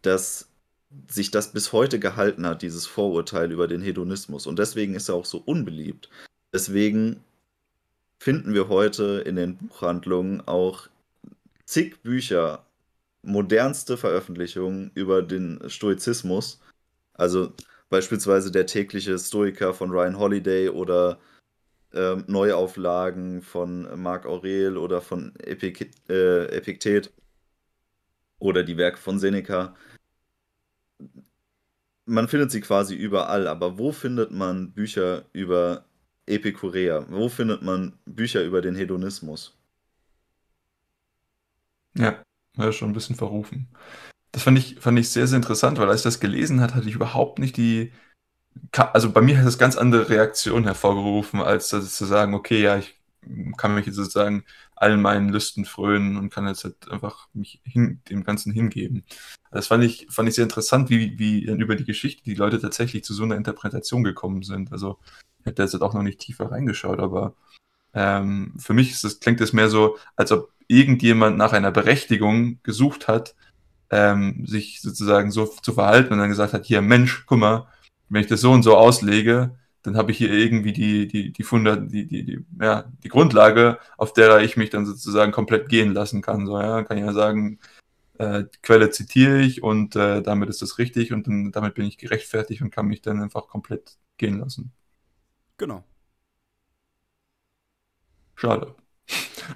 [0.00, 0.48] dass
[1.08, 4.46] sich das bis heute gehalten hat, dieses Vorurteil über den Hedonismus.
[4.46, 6.08] Und deswegen ist er auch so unbeliebt.
[6.52, 7.22] Deswegen
[8.18, 10.88] finden wir heute in den Buchhandlungen auch
[11.64, 12.64] zig Bücher
[13.22, 16.60] modernste Veröffentlichung über den Stoizismus.
[17.14, 17.52] Also
[17.88, 21.18] beispielsweise der tägliche Stoiker von Ryan Holiday oder
[21.92, 27.12] äh, Neuauflagen von Marc Aurel oder von Epik äh, Epiktet
[28.38, 29.76] oder die Werke von Seneca.
[32.04, 35.84] Man findet sie quasi überall, aber wo findet man Bücher über
[36.26, 37.06] Epikureer?
[37.08, 39.56] Wo findet man Bücher über den Hedonismus?
[41.94, 42.24] Ja.
[42.56, 43.68] Ja, schon ein bisschen verrufen.
[44.32, 46.88] Das fand ich, fand ich sehr, sehr interessant, weil als ich das gelesen hat, hatte
[46.88, 47.92] ich überhaupt nicht die.
[48.72, 53.00] Also bei mir hat das ganz andere Reaktionen hervorgerufen, als zu sagen, okay, ja, ich
[53.56, 54.44] kann mich jetzt sozusagen
[54.76, 59.04] allen meinen Lüsten frönen und kann jetzt halt einfach mich hin, dem Ganzen hingeben.
[59.50, 62.60] Das fand ich, fand ich sehr interessant, wie, wie dann über die Geschichte die Leute
[62.60, 64.72] tatsächlich zu so einer Interpretation gekommen sind.
[64.72, 64.98] Also
[65.40, 67.34] ich hätte jetzt auch noch nicht tiefer reingeschaut, aber
[67.94, 72.58] ähm, für mich ist das, klingt es mehr so, als ob irgendjemand nach einer Berechtigung
[72.62, 73.34] gesucht hat,
[73.90, 77.68] ähm, sich sozusagen so zu verhalten und dann gesagt hat, hier Mensch, guck mal,
[78.08, 81.42] wenn ich das so und so auslege, dann habe ich hier irgendwie die, die, die
[81.42, 85.92] Funder, die, die, die, ja, die Grundlage, auf der ich mich dann sozusagen komplett gehen
[85.92, 86.46] lassen kann.
[86.46, 87.58] So, ja, kann ich ja sagen,
[88.18, 91.98] äh, Quelle zitiere ich und äh, damit ist das richtig und dann, damit bin ich
[91.98, 94.72] gerechtfertigt und kann mich dann einfach komplett gehen lassen.
[95.58, 95.84] Genau.
[98.36, 98.74] Schade.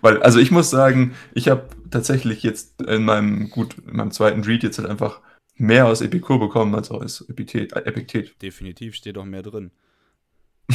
[0.00, 4.44] Weil, also ich muss sagen, ich habe tatsächlich jetzt in meinem, gut, in meinem zweiten
[4.44, 5.20] Read jetzt halt einfach
[5.56, 7.72] mehr aus Epikur bekommen als aus Epiktet.
[7.72, 8.40] Äh, Epiktet.
[8.42, 9.70] Definitiv steht auch mehr drin.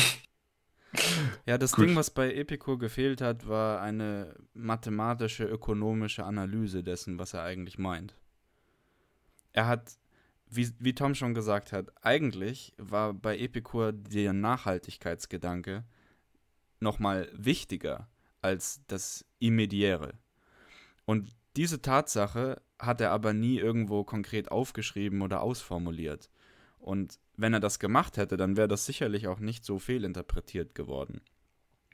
[1.46, 1.88] ja, das gut.
[1.88, 7.78] Ding, was bei Epikur gefehlt hat, war eine mathematische, ökonomische Analyse dessen, was er eigentlich
[7.78, 8.16] meint.
[9.54, 9.98] Er hat,
[10.50, 15.84] wie, wie Tom schon gesagt hat, eigentlich war bei Epikur der Nachhaltigkeitsgedanke
[16.80, 18.08] nochmal wichtiger
[18.42, 20.14] als das Immediäre.
[21.06, 26.30] Und diese Tatsache hat er aber nie irgendwo konkret aufgeschrieben oder ausformuliert.
[26.80, 31.22] Und wenn er das gemacht hätte, dann wäre das sicherlich auch nicht so fehlinterpretiert geworden.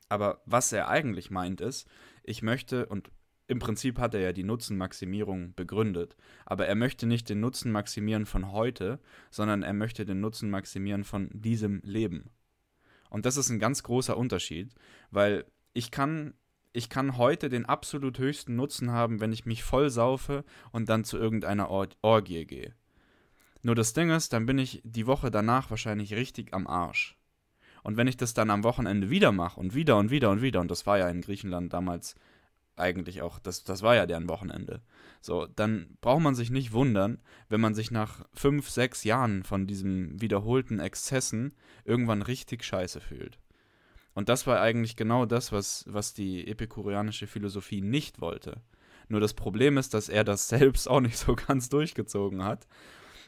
[0.10, 1.88] Aber was er eigentlich meint ist,
[2.24, 3.12] ich möchte, und
[3.48, 8.26] im Prinzip hat er ja die Nutzenmaximierung begründet, aber er möchte nicht den Nutzen maximieren
[8.26, 9.00] von heute,
[9.32, 12.30] sondern er möchte den Nutzen maximieren von diesem Leben.
[13.10, 14.74] Und das ist ein ganz großer Unterschied,
[15.12, 16.34] weil ich kann,
[16.74, 21.04] ich kann heute den absolut höchsten Nutzen haben, wenn ich mich voll saufe und dann
[21.04, 22.76] zu irgendeiner Or Orgie gehe.
[23.64, 27.18] Nur das Ding ist, dann bin ich die Woche danach wahrscheinlich richtig am Arsch.
[27.84, 30.62] Und wenn ich das dann am Wochenende wieder mache und wieder und wieder und wieder,
[30.62, 32.16] und das war ja in Griechenland damals
[32.76, 34.82] eigentlich auch, das, das war ja deren Wochenende,
[35.22, 39.68] so, dann braucht man sich nicht wundern, wenn man sich nach fünf, sechs Jahren von
[39.68, 41.54] diesen wiederholten Exzessen
[41.86, 43.40] irgendwann richtig scheiße fühlt.
[44.18, 48.64] Und das war eigentlich genau das, was, was die epikureanische Philosophie nicht wollte.
[49.10, 52.66] Nur das Problem ist, dass er das selbst auch nicht so ganz durchgezogen hat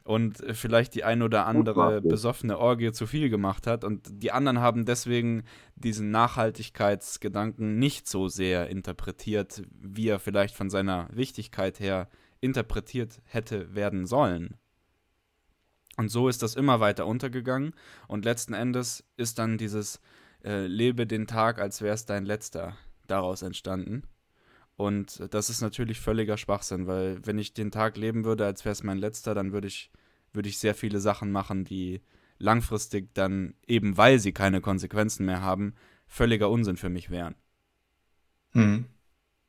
[0.03, 3.83] und vielleicht die ein oder andere besoffene Orgie zu viel gemacht hat.
[3.83, 5.43] Und die anderen haben deswegen
[5.75, 12.09] diesen Nachhaltigkeitsgedanken nicht so sehr interpretiert, wie er vielleicht von seiner Wichtigkeit her
[12.41, 14.55] interpretiert hätte werden sollen.
[15.97, 17.75] Und so ist das immer weiter untergegangen
[18.07, 20.01] und letzten Endes ist dann dieses
[20.43, 24.03] äh, Lebe den Tag, als wäre es dein letzter daraus entstanden.
[24.75, 28.71] Und das ist natürlich völliger Schwachsinn, weil wenn ich den Tag leben würde, als wäre
[28.71, 29.91] es mein letzter, dann würde ich,
[30.31, 32.01] würde ich sehr viele Sachen machen, die
[32.37, 35.73] langfristig dann, eben weil sie keine Konsequenzen mehr haben,
[36.07, 37.35] völliger Unsinn für mich wären.
[38.51, 38.85] Hm.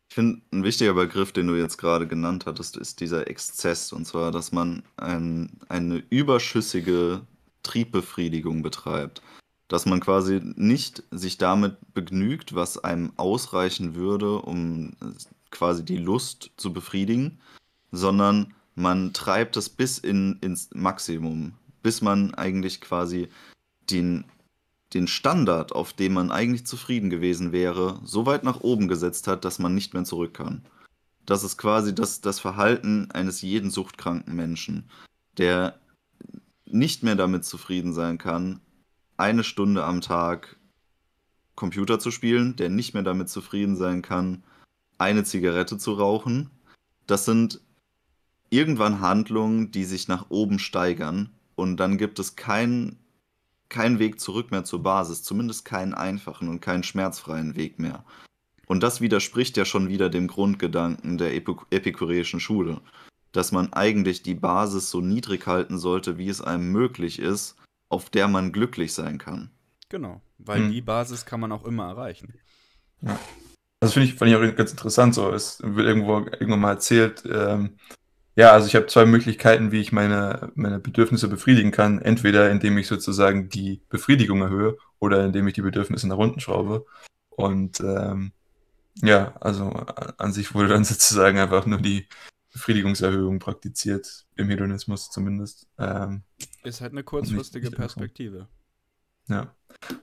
[0.09, 3.93] Ich finde, ein wichtiger Begriff, den du jetzt gerade genannt hattest, ist dieser Exzess.
[3.93, 7.25] Und zwar, dass man ein, eine überschüssige
[7.63, 9.23] Triebbefriedigung betreibt
[9.71, 14.97] dass man quasi nicht sich damit begnügt, was einem ausreichen würde, um
[15.53, 17.39] quasi die Lust zu befriedigen,
[17.93, 21.53] sondern man treibt es bis in, ins Maximum,
[21.85, 23.29] bis man eigentlich quasi
[23.89, 24.25] den,
[24.93, 29.45] den Standard, auf dem man eigentlich zufrieden gewesen wäre, so weit nach oben gesetzt hat,
[29.45, 30.63] dass man nicht mehr zurück kann.
[31.27, 34.91] Das ist quasi das, das Verhalten eines jeden suchtkranken Menschen,
[35.39, 35.79] der
[36.67, 38.61] nicht mehr damit zufrieden sein kann,
[39.21, 40.57] eine Stunde am Tag
[41.55, 44.43] Computer zu spielen, der nicht mehr damit zufrieden sein kann,
[44.99, 46.51] eine Zigarette zu rauchen.
[47.07, 47.61] Das sind
[48.49, 52.99] irgendwann Handlungen, die sich nach oben steigern und dann gibt es keinen
[53.69, 58.05] keinen Weg zurück mehr zur Basis, zumindest keinen einfachen und keinen schmerzfreien Weg mehr.
[58.67, 62.81] Und das widerspricht ja schon wieder dem Grundgedanken der Epik epikureischen Schule,
[63.33, 67.57] dass man eigentlich die Basis so niedrig halten sollte, wie es einem möglich ist,
[67.91, 69.51] auf der man glücklich sein kann.
[69.91, 70.73] Genau, weil hm.
[70.73, 72.33] die Basis kann man auch immer erreichen.
[73.03, 73.19] Ja.
[73.81, 75.15] Das finde ich, fand ich auch ganz interessant.
[75.15, 77.25] So, es wird irgendwo irgendwann mal erzählt.
[77.27, 77.79] Ähm,
[78.37, 82.01] ja, also ich habe zwei Möglichkeiten, wie ich meine, meine Bedürfnisse befriedigen kann.
[82.01, 86.85] Entweder indem ich sozusagen die Befriedigung erhöhe oder indem ich die Bedürfnisse nach unten schraube.
[87.31, 88.33] Und ähm,
[88.97, 89.71] ja, also
[90.19, 92.07] an sich wurde dann sozusagen einfach nur die
[92.53, 95.69] Befriedigungserhöhung praktiziert, im Hedonismus zumindest.
[95.79, 96.23] Ähm,
[96.63, 98.49] ist halt eine kurzfristige Perspektive.
[99.29, 99.55] Ja.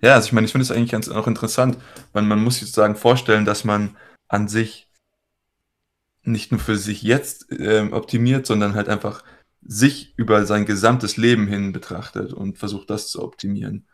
[0.01, 1.77] Ja, also ich meine, ich finde es eigentlich ganz auch interessant,
[2.13, 3.95] weil man muss sich sozusagen vorstellen, dass man
[4.27, 4.89] an sich
[6.23, 9.23] nicht nur für sich jetzt äh, optimiert, sondern halt einfach
[9.61, 13.85] sich über sein gesamtes Leben hin betrachtet und versucht, das zu optimieren.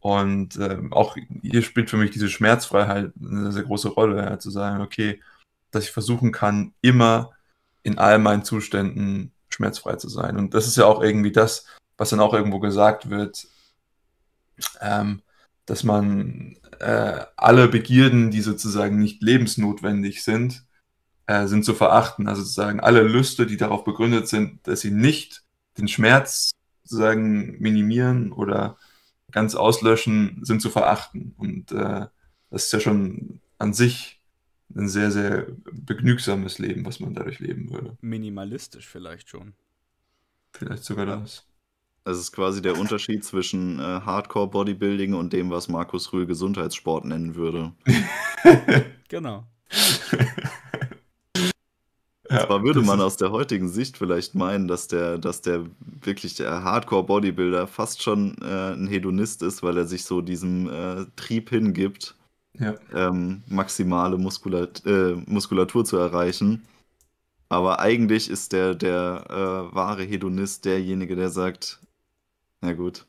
[0.00, 4.50] Und äh, auch hier spielt für mich diese Schmerzfreiheit eine sehr große Rolle, ja, zu
[4.50, 5.22] sagen, okay,
[5.70, 7.32] dass ich versuchen kann, immer
[7.82, 10.36] in all meinen Zuständen schmerzfrei zu sein.
[10.36, 13.46] Und das ist ja auch irgendwie das, was dann auch irgendwo gesagt wird,
[14.80, 15.22] ähm,
[15.66, 20.64] dass man äh, alle Begierden, die sozusagen nicht lebensnotwendig sind,
[21.26, 22.28] äh, sind zu verachten.
[22.28, 25.42] Also sozusagen alle Lüste, die darauf begründet sind, dass sie nicht
[25.78, 26.52] den Schmerz
[26.82, 28.76] sozusagen minimieren oder
[29.30, 31.34] ganz auslöschen, sind zu verachten.
[31.36, 32.06] Und äh,
[32.50, 34.20] das ist ja schon an sich
[34.76, 37.96] ein sehr, sehr begnügsames Leben, was man dadurch leben würde.
[38.00, 39.54] Minimalistisch vielleicht schon.
[40.52, 41.46] Vielleicht sogar das.
[42.04, 47.34] Das ist quasi der Unterschied zwischen äh, Hardcore-Bodybuilding und dem, was Markus Rühl Gesundheitssport nennen
[47.34, 47.72] würde.
[49.08, 49.44] genau.
[52.28, 56.62] Zwar würde man aus der heutigen Sicht vielleicht meinen, dass der, dass der wirklich der
[56.62, 62.16] Hardcore-Bodybuilder fast schon äh, ein Hedonist ist, weil er sich so diesem äh, Trieb hingibt,
[62.58, 62.74] ja.
[62.92, 66.66] ähm, maximale Muskulat äh, Muskulatur zu erreichen.
[67.48, 71.80] Aber eigentlich ist der, der äh, wahre Hedonist derjenige, der sagt,
[72.64, 73.06] na gut,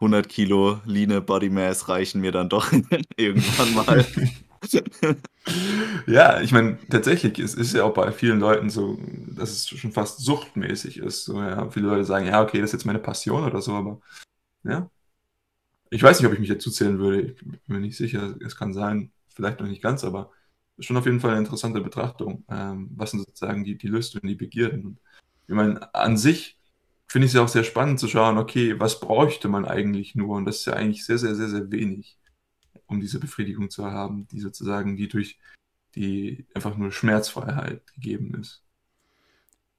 [0.00, 2.72] 100 Kilo Line Body Mass reichen mir dann doch
[3.16, 4.06] irgendwann mal.
[6.06, 9.92] ja, ich meine, tatsächlich, es ist ja auch bei vielen Leuten so, dass es schon
[9.92, 11.24] fast suchtmäßig ist.
[11.24, 14.00] So, ja, viele Leute sagen, ja, okay, das ist jetzt meine Passion oder so, aber
[14.64, 14.90] ja.
[15.90, 17.22] Ich weiß nicht, ob ich mich dazu zählen würde.
[17.22, 18.36] Ich bin mir nicht sicher.
[18.44, 20.32] Es kann sein, vielleicht noch nicht ganz, aber
[20.80, 22.44] schon auf jeden Fall eine interessante Betrachtung.
[22.48, 24.98] Ähm, was sind sozusagen die, die Lust und die Begierden?
[25.46, 26.57] Ich meine, an sich
[27.08, 30.36] finde ich es ja auch sehr spannend zu schauen, okay, was bräuchte man eigentlich nur?
[30.36, 32.18] Und das ist ja eigentlich sehr, sehr, sehr, sehr wenig,
[32.86, 35.38] um diese Befriedigung zu haben, die sozusagen, die durch
[35.94, 38.62] die einfach nur Schmerzfreiheit gegeben ist.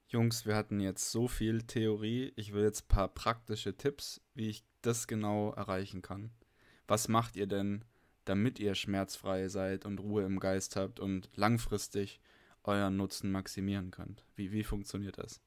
[0.07, 2.33] Jungs, wir hatten jetzt so viel Theorie.
[2.35, 6.31] Ich will jetzt ein paar praktische Tipps, wie ich das genau erreichen kann.
[6.87, 7.85] Was macht ihr denn,
[8.25, 12.19] damit ihr schmerzfrei seid und Ruhe im Geist habt und langfristig
[12.63, 14.25] euren Nutzen maximieren könnt?
[14.35, 15.39] Wie, wie funktioniert das?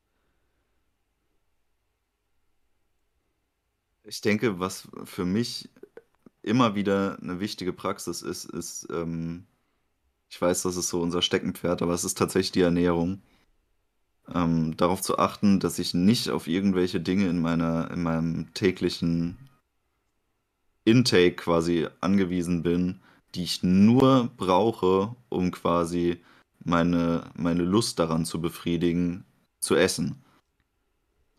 [4.05, 5.71] Ich denke, was für mich
[6.43, 9.47] immer wieder eine wichtige Praxis ist, ist, ähm,
[10.29, 13.23] ich weiß, das ist so unser Steckenpferd, aber es ist tatsächlich die Ernährung.
[14.33, 19.51] Ähm, darauf zu achten, dass ich nicht auf irgendwelche Dinge in meiner, in meinem täglichen
[20.85, 23.01] Intake quasi angewiesen bin,
[23.35, 26.21] die ich nur brauche, um quasi
[26.65, 29.25] meine, meine Lust daran zu befriedigen,
[29.61, 30.23] zu essen.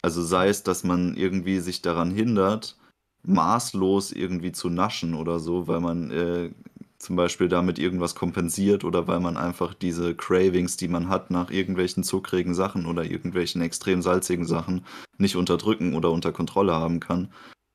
[0.04, 2.78] Also sei es, dass man irgendwie sich daran hindert,
[3.24, 6.52] maßlos irgendwie zu naschen oder so, weil man äh,
[7.00, 11.52] zum Beispiel damit irgendwas kompensiert oder weil man einfach diese Cravings, die man hat nach
[11.52, 14.86] irgendwelchen zuckrigen Sachen oder irgendwelchen extrem salzigen Sachen,
[15.18, 17.32] nicht unterdrücken oder unter Kontrolle haben kann.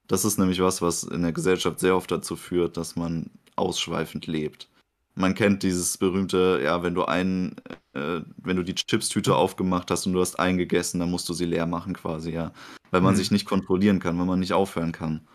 [0.06, 4.26] Das ist nämlich was, was in der Gesellschaft sehr oft dazu führt, dass man ausschweifend
[4.26, 4.68] lebt.
[5.18, 7.56] Man kennt dieses berühmte, ja, wenn du einen,
[7.92, 11.32] äh, wenn du die Chipstüte aufgemacht hast und du hast einen gegessen, dann musst du
[11.32, 12.52] sie leer machen quasi, ja.
[12.90, 13.18] Weil man Mhm.
[13.18, 15.26] sich nicht kontrollieren kann, weil man nicht aufhören kann.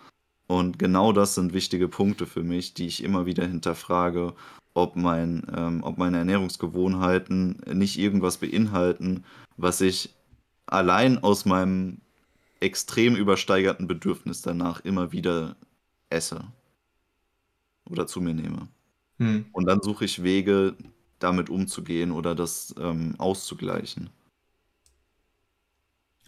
[0.47, 4.33] Und genau das sind wichtige Punkte für mich, die ich immer wieder hinterfrage,
[4.73, 9.25] ob, mein, ähm, ob meine Ernährungsgewohnheiten nicht irgendwas beinhalten,
[9.57, 10.13] was ich
[10.65, 11.99] allein aus meinem
[12.61, 15.55] extrem übersteigerten Bedürfnis danach immer wieder
[16.09, 16.45] esse
[17.89, 18.67] oder zu mir nehme.
[19.23, 19.45] Hm.
[19.53, 20.75] Und dann suche ich Wege,
[21.19, 24.09] damit umzugehen oder das ähm, auszugleichen.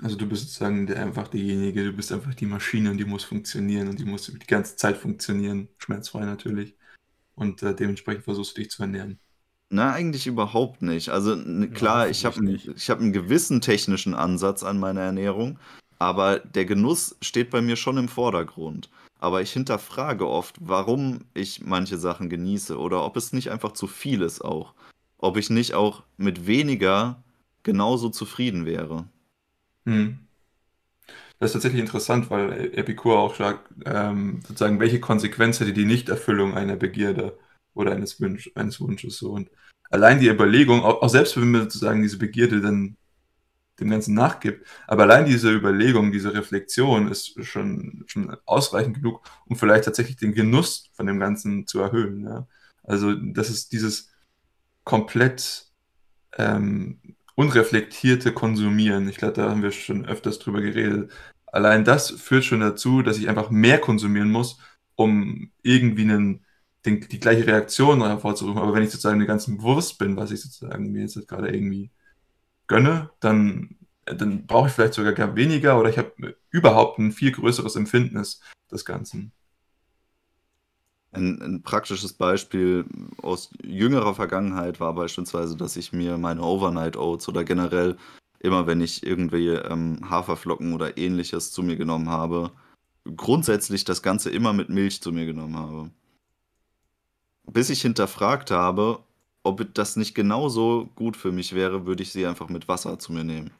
[0.01, 3.23] Also du bist sozusagen der, einfach derjenige, du bist einfach die Maschine und die muss
[3.23, 6.75] funktionieren und die muss die ganze Zeit funktionieren, schmerzfrei natürlich.
[7.35, 9.19] Und äh, dementsprechend versuchst du dich zu ernähren.
[9.69, 11.09] Na, eigentlich überhaupt nicht.
[11.09, 15.59] Also n- klar, ich habe ich hab einen gewissen technischen Ansatz an meiner Ernährung,
[15.97, 18.89] aber der Genuss steht bei mir schon im Vordergrund.
[19.25, 23.87] Aber ich hinterfrage oft, warum ich manche Sachen genieße oder ob es nicht einfach zu
[23.87, 24.75] viel ist auch.
[25.17, 27.23] Ob ich nicht auch mit weniger
[27.63, 29.07] genauso zufrieden wäre.
[29.87, 30.19] Hm.
[31.39, 36.53] Das ist tatsächlich interessant, weil Epikur auch sagt, ähm, sozusagen, welche Konsequenz hätte die Nichterfüllung
[36.53, 37.35] einer Begierde
[37.73, 39.31] oder eines, Wunsch, eines Wunsches so.
[39.31, 39.49] Und
[39.89, 42.95] allein die Überlegung, auch, auch selbst wenn man sozusagen diese Begierde dann
[43.79, 49.55] dem Ganzen nachgibt, aber allein diese Überlegung, diese Reflexion ist schon, schon ausreichend genug, um
[49.55, 52.23] vielleicht tatsächlich den Genuss von dem Ganzen zu erhöhen.
[52.23, 52.47] Ja?
[52.83, 54.11] Also das ist dieses
[54.83, 55.67] komplett
[56.37, 56.99] ähm,
[57.35, 59.09] unreflektierte Konsumieren.
[59.09, 61.11] Ich glaube, da haben wir schon öfters drüber geredet.
[61.47, 64.59] Allein das führt schon dazu, dass ich einfach mehr konsumieren muss,
[64.95, 66.45] um irgendwie einen,
[66.85, 68.61] den, die gleiche Reaktion hervorzurufen.
[68.61, 71.91] Aber wenn ich sozusagen mir ganz bewusst bin, was ich sozusagen mir jetzt gerade irgendwie
[72.67, 77.31] gönne, dann, dann brauche ich vielleicht sogar gar weniger oder ich habe überhaupt ein viel
[77.31, 79.31] größeres Empfindnis des Ganzen.
[81.11, 82.85] Ein, ein praktisches Beispiel
[83.21, 87.95] aus jüngerer Vergangenheit war beispielsweise, dass ich mir meine Overnight Oats oder generell
[88.39, 92.51] immer, wenn ich irgendwie ähm, Haferflocken oder ähnliches zu mir genommen habe,
[93.15, 95.89] grundsätzlich das Ganze immer mit Milch zu mir genommen habe.
[97.45, 98.99] Bis ich hinterfragt habe,
[99.45, 103.13] ob das nicht genauso gut für mich wäre, würde ich sie einfach mit Wasser zu
[103.13, 103.51] mir nehmen.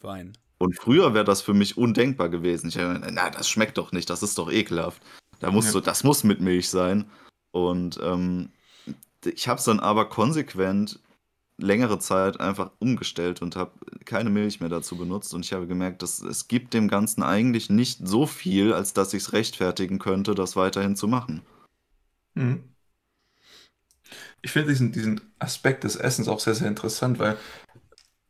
[0.00, 0.34] Wein.
[0.58, 2.68] Und früher wäre das für mich undenkbar gewesen.
[2.68, 5.02] Ich hätte, na, das schmeckt doch nicht, das ist doch ekelhaft.
[5.40, 5.72] Da musst Ja.
[5.72, 7.06] du, das muss mit Milch sein.
[7.50, 8.50] Und ähm,
[9.24, 11.00] ich habe es dann aber konsequent
[11.58, 13.72] längere Zeit einfach umgestellt und habe
[14.04, 15.32] keine Milch mehr dazu benutzt.
[15.34, 19.14] Und ich habe gemerkt, dass es gibt dem Ganzen eigentlich nicht so viel, als dass
[19.14, 21.42] ich es rechtfertigen könnte, das weiterhin zu machen.
[22.34, 22.71] Mhm.
[24.42, 27.36] Ich finde diesen, diesen Aspekt des Essens auch sehr, sehr interessant, weil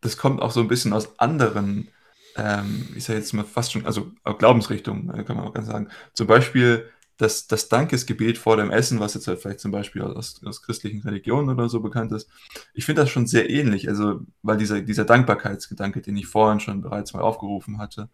[0.01, 1.89] das kommt auch so ein bisschen aus anderen,
[2.37, 5.89] ähm, ich sage jetzt mal fast schon, also Glaubensrichtungen, äh, kann man auch ganz sagen.
[6.13, 10.41] Zum Beispiel das, das Dankesgebet vor dem Essen, was jetzt halt vielleicht zum Beispiel aus,
[10.45, 12.29] aus christlichen Religionen oder so bekannt ist.
[12.75, 16.83] Ich finde das schon sehr ähnlich, also weil dieser, dieser Dankbarkeitsgedanke, den ich vorhin schon
[16.83, 18.09] bereits mal aufgerufen hatte,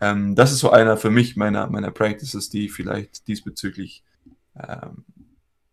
[0.00, 4.04] ähm, das ist so einer für mich meiner, meiner Practices, die ich vielleicht diesbezüglich
[4.56, 5.04] ähm,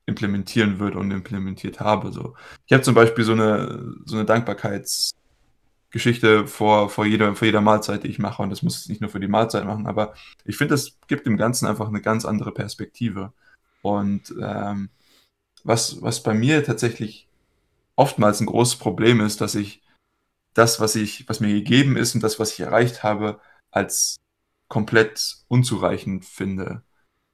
[0.07, 2.11] implementieren würde und implementiert habe.
[2.11, 2.35] So.
[2.65, 8.03] Ich habe zum Beispiel so eine, so eine Dankbarkeitsgeschichte vor, vor, jeder, vor jeder Mahlzeit,
[8.03, 8.41] die ich mache.
[8.41, 11.27] Und das muss ich nicht nur für die Mahlzeit machen, aber ich finde, das gibt
[11.27, 13.33] dem Ganzen einfach eine ganz andere Perspektive.
[13.81, 14.89] Und ähm,
[15.63, 17.27] was, was bei mir tatsächlich
[17.95, 19.81] oftmals ein großes Problem ist, dass ich
[20.53, 23.41] das, was ich, was mir gegeben ist und das, was ich erreicht habe,
[23.71, 24.17] als
[24.69, 26.83] komplett unzureichend finde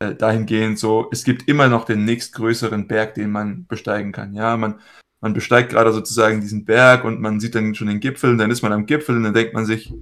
[0.04, 4.34] äh, dahingehend so, es gibt immer noch den nächstgrößeren Berg, den man besteigen kann.
[4.34, 4.80] Ja, man,
[5.22, 8.52] man besteigt gerade sozusagen diesen Berg und man sieht dann schon den Gipfel und dann
[8.52, 9.94] ist man am Gipfel und dann denkt man sich,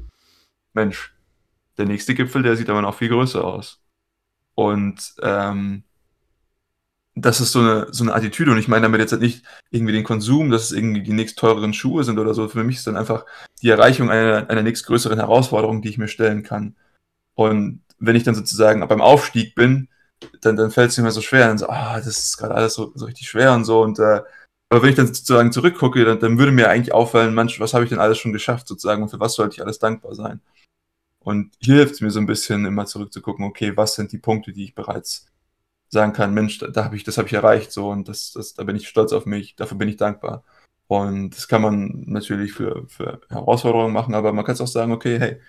[0.74, 1.14] Mensch,
[1.78, 3.82] der nächste Gipfel, der sieht aber noch viel größer aus.
[4.56, 5.84] Und ähm,
[7.16, 8.52] das ist so eine, so eine Attitüde.
[8.52, 11.38] Und ich meine damit jetzt halt nicht irgendwie den Konsum, dass es irgendwie die nächst
[11.38, 12.48] teureren Schuhe sind oder so.
[12.48, 13.26] Für mich ist dann einfach
[13.62, 16.76] die Erreichung einer, einer nächst größeren Herausforderung, die ich mir stellen kann.
[17.36, 19.88] Und wenn ich dann sozusagen beim Aufstieg bin,
[20.42, 22.92] dann, dann fällt es mir so schwer und so, ah, das ist gerade alles so,
[22.96, 23.82] so richtig schwer und so.
[23.82, 24.22] Und äh,
[24.70, 27.84] aber wenn ich dann sozusagen zurückgucke, dann, dann würde mir eigentlich auffallen, manch, was habe
[27.84, 30.42] ich denn alles schon geschafft sozusagen und für was sollte ich alles dankbar sein?
[31.20, 34.54] Und hier hilft es mir so ein bisschen immer zurückzugucken, okay, was sind die Punkte,
[34.54, 35.28] die ich bereits
[35.90, 38.54] sagen kann, Mensch, da, da habe ich, das habe ich erreicht, so und das, das,
[38.54, 40.44] da bin ich stolz auf mich, dafür bin ich dankbar.
[40.88, 44.92] Und das kann man natürlich für, für Herausforderungen machen, aber man kann es auch sagen,
[44.92, 45.42] okay, hey,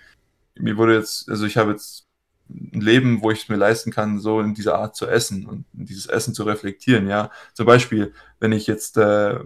[0.55, 2.05] mir wurde jetzt, also ich habe jetzt
[2.49, 5.65] ein Leben, wo ich es mir leisten kann, so in dieser Art zu essen und
[5.73, 7.31] dieses Essen zu reflektieren, ja.
[7.53, 9.39] Zum Beispiel, wenn ich jetzt, äh,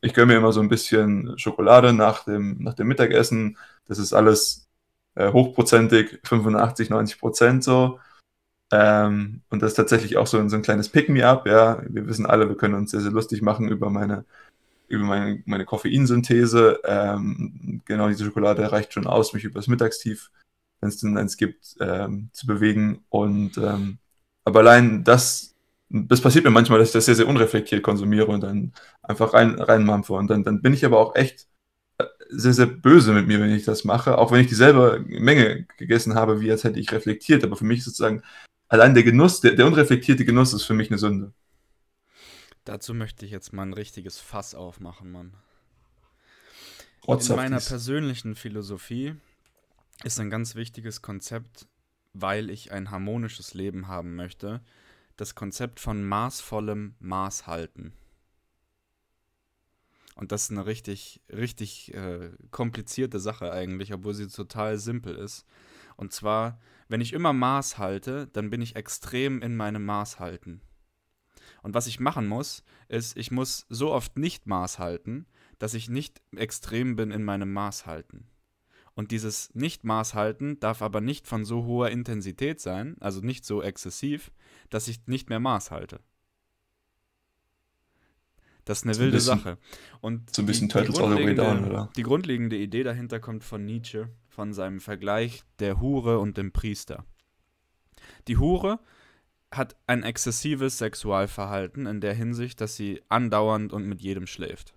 [0.00, 4.12] ich gönne mir immer so ein bisschen Schokolade nach dem, nach dem Mittagessen, das ist
[4.12, 4.68] alles
[5.14, 7.98] äh, hochprozentig, 85, 90 Prozent so.
[8.72, 11.82] Ähm, und das ist tatsächlich auch so, so ein kleines Pick-me-up, ja.
[11.88, 14.24] Wir wissen alle, wir können uns sehr, sehr lustig machen über meine,
[14.88, 16.80] über meine, meine Koffeinsynthese.
[16.84, 20.30] Ähm, genau, diese Schokolade reicht schon aus, mich übers Mittagstief,
[20.84, 23.04] wenn es denn eins gibt, ähm, zu bewegen.
[23.08, 23.98] Und ähm,
[24.44, 25.54] aber allein das,
[25.88, 28.72] das passiert mir manchmal, dass ich das sehr, sehr unreflektiert konsumiere und dann
[29.02, 30.12] einfach rein, reinmampfe.
[30.12, 31.48] Und dann, dann bin ich aber auch echt
[31.98, 35.66] äh, sehr, sehr böse mit mir, wenn ich das mache, auch wenn ich dieselbe Menge
[35.78, 37.42] gegessen habe, wie als hätte ich reflektiert.
[37.44, 38.22] Aber für mich sozusagen
[38.68, 41.32] allein der Genuss, der, der unreflektierte Genuss ist für mich eine Sünde.
[42.64, 45.34] Dazu möchte ich jetzt mal ein richtiges Fass aufmachen, Mann.
[47.06, 49.16] What's In meiner persönlichen Philosophie
[50.02, 51.68] ist ein ganz wichtiges Konzept,
[52.12, 54.62] weil ich ein harmonisches Leben haben möchte,
[55.16, 57.92] das Konzept von maßvollem Maßhalten.
[60.16, 65.44] Und das ist eine richtig, richtig äh, komplizierte Sache eigentlich, obwohl sie total simpel ist.
[65.96, 70.60] Und zwar wenn ich immer Maß halte, dann bin ich extrem in meinem Maß halten.
[71.62, 75.26] Und was ich machen muss, ist, ich muss so oft nicht Maß halten,
[75.58, 78.28] dass ich nicht extrem bin in meinem Maß halten.
[78.94, 83.62] Und dieses Nicht-Maß halten darf aber nicht von so hoher Intensität sein, also nicht so
[83.62, 84.30] exzessiv,
[84.70, 86.00] dass ich nicht mehr Maß halte.
[88.64, 89.58] Das ist eine so wilde bisschen, Sache.
[90.00, 91.90] Und so ein bisschen die, Turtles all the way down, oder?
[91.96, 97.04] Die grundlegende Idee dahinter kommt von Nietzsche, von seinem Vergleich der Hure und dem Priester.
[98.26, 98.80] Die Hure
[99.50, 104.74] hat ein exzessives Sexualverhalten in der Hinsicht, dass sie andauernd und mit jedem schläft.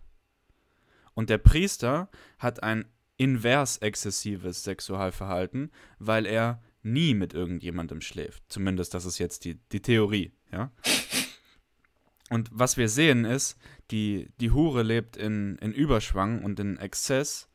[1.14, 2.86] Und der Priester hat ein
[3.18, 8.44] invers exzessives Sexualverhalten, weil er nie mit irgendjemandem schläft.
[8.48, 10.72] Zumindest das ist jetzt die, die Theorie, ja.
[12.30, 13.58] Und was wir sehen ist,
[13.90, 17.48] die, die Hure lebt in, in Überschwang und in Exzess,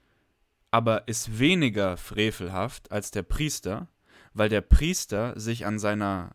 [0.70, 3.88] aber ist weniger frevelhaft als der Priester,
[4.32, 6.34] weil der Priester sich an seiner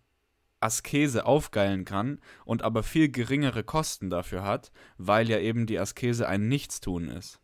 [0.60, 6.28] Askese aufgeilen kann und aber viel geringere Kosten dafür hat, weil ja eben die Askese
[6.28, 7.40] ein Nichtstun ist.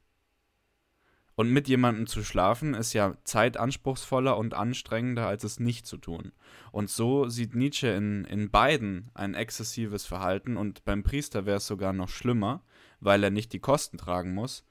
[1.36, 6.32] Und mit jemandem zu schlafen ist ja zeitanspruchsvoller und anstrengender, als es nicht zu tun.
[6.72, 11.68] Und so sieht Nietzsche in, in beiden ein exzessives Verhalten und beim Priester wäre es
[11.68, 12.64] sogar noch schlimmer,
[13.00, 14.64] weil er nicht die Kosten tragen muss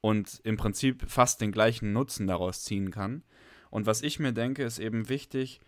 [0.00, 3.22] und im Prinzip fast den gleichen Nutzen daraus ziehen kann.
[3.70, 5.60] Und was ich mir denke, ist eben wichtig,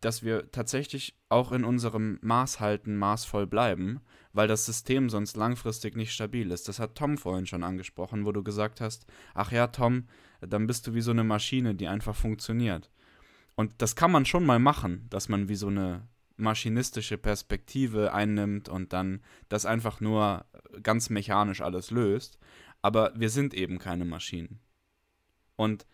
[0.00, 4.00] dass wir tatsächlich auch in unserem Maßhalten maßvoll bleiben,
[4.32, 6.68] weil das System sonst langfristig nicht stabil ist.
[6.68, 10.06] Das hat Tom vorhin schon angesprochen, wo du gesagt hast, ach ja, Tom,
[10.40, 12.90] dann bist du wie so eine Maschine, die einfach funktioniert.
[13.54, 18.68] Und das kann man schon mal machen, dass man wie so eine maschinistische Perspektive einnimmt
[18.68, 20.44] und dann das einfach nur
[20.82, 22.38] ganz mechanisch alles löst.
[22.82, 24.60] Aber wir sind eben keine Maschinen.
[25.56, 25.86] Und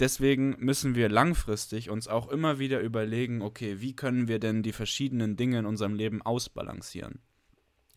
[0.00, 4.72] deswegen müssen wir langfristig uns auch immer wieder überlegen, okay, wie können wir denn die
[4.72, 7.20] verschiedenen Dinge in unserem Leben ausbalancieren?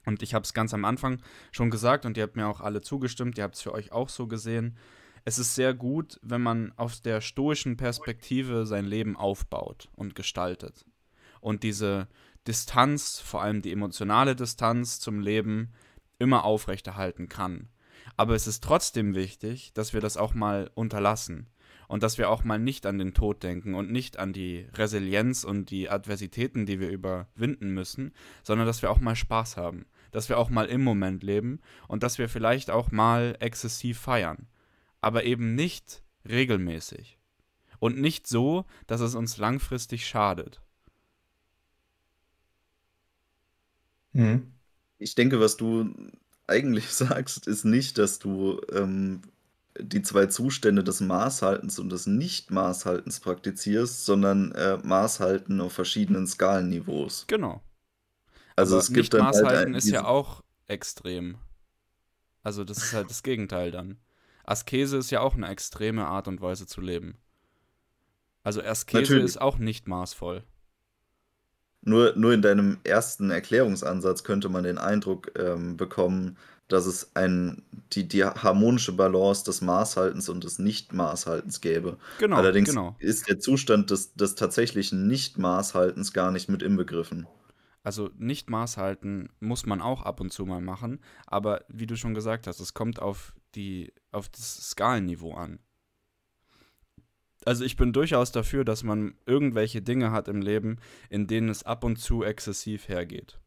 [0.05, 1.21] Und ich habe es ganz am Anfang
[1.51, 4.09] schon gesagt und ihr habt mir auch alle zugestimmt, ihr habt es für euch auch
[4.09, 4.77] so gesehen.
[5.23, 10.85] Es ist sehr gut, wenn man aus der stoischen Perspektive sein Leben aufbaut und gestaltet.
[11.41, 12.07] Und diese
[12.47, 15.73] Distanz, vor allem die emotionale Distanz zum Leben,
[16.19, 17.69] immer aufrechterhalten kann.
[18.15, 21.49] Aber es ist trotzdem wichtig, dass wir das auch mal unterlassen
[21.87, 25.43] und dass wir auch mal nicht an den Tod denken und nicht an die Resilienz
[25.43, 28.13] und die Adversitäten, die wir überwinden müssen,
[28.43, 32.03] sondern dass wir auch mal Spaß haben, dass wir auch mal im Moment leben und
[32.03, 34.47] dass wir vielleicht auch mal exzessiv feiern,
[35.01, 37.19] aber eben nicht regelmäßig
[37.79, 40.61] und nicht so, dass es uns langfristig schadet.
[44.13, 44.53] Mhm.
[44.97, 45.93] Ich denke, was du
[46.47, 49.21] eigentlich sagst, ist nicht, dass du ähm,
[49.79, 57.25] die zwei Zustände des Maßhaltens und des Nicht-Maßhaltens praktizierst, sondern äh, Maßhalten auf verschiedenen Skalenniveaus.
[57.27, 57.61] Genau.
[58.55, 61.37] Also Aber es gibt dann halt Maßhalten ein, ist ja auch extrem.
[62.41, 63.97] Also das ist halt das Gegenteil dann.
[64.45, 67.17] Askese ist ja auch eine extreme Art und Weise zu leben.
[68.43, 69.25] Also Askese natürlich.
[69.25, 70.43] ist auch nicht maßvoll.
[71.85, 77.61] Nur, nur in deinem ersten Erklärungsansatz könnte man den Eindruck ähm, bekommen, dass es ein,
[77.93, 81.97] die, die harmonische Balance des Maßhaltens und des Nicht-Maßhaltens gäbe.
[82.19, 82.95] Genau, Allerdings genau.
[82.99, 87.27] ist der Zustand des, des tatsächlichen Nicht-Maßhaltens gar nicht mit inbegriffen.
[87.83, 92.15] Also nicht Maßhalten muss man auch ab und zu mal machen, aber wie du schon
[92.15, 95.59] gesagt hast, es kommt auf die auf das Skalenniveau an.
[97.45, 100.77] Also ich bin durchaus dafür, dass man irgendwelche Dinge hat im Leben,
[101.09, 103.39] in denen es ab und zu exzessiv hergeht.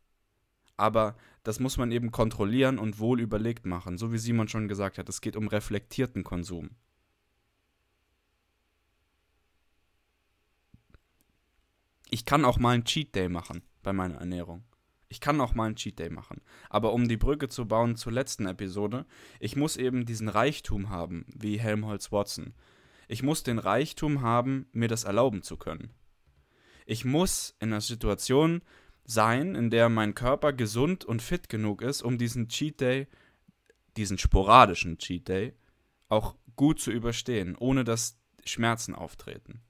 [0.76, 4.98] Aber das muss man eben kontrollieren und wohl überlegt machen, so wie Simon schon gesagt
[4.98, 6.70] hat, es geht um reflektierten Konsum.
[12.10, 14.62] Ich kann auch mal einen Cheat Day machen bei meiner Ernährung.
[15.08, 16.40] Ich kann auch mal einen Cheat Day machen.
[16.70, 19.06] Aber um die Brücke zu bauen zur letzten Episode,
[19.40, 22.54] ich muss eben diesen Reichtum haben, wie Helmholtz Watson.
[23.08, 25.90] Ich muss den Reichtum haben, mir das erlauben zu können.
[26.86, 28.62] Ich muss in einer Situation
[29.04, 33.06] sein, in der mein Körper gesund und fit genug ist, um diesen Cheat Day,
[33.96, 35.54] diesen sporadischen Cheat Day,
[36.08, 39.62] auch gut zu überstehen, ohne dass Schmerzen auftreten.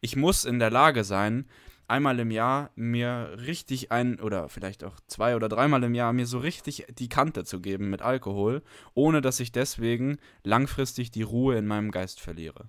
[0.00, 1.48] Ich muss in der Lage sein,
[1.88, 6.26] einmal im Jahr mir richtig ein oder vielleicht auch zwei oder dreimal im Jahr mir
[6.26, 8.62] so richtig die Kante zu geben mit Alkohol,
[8.94, 12.68] ohne dass ich deswegen langfristig die Ruhe in meinem Geist verliere.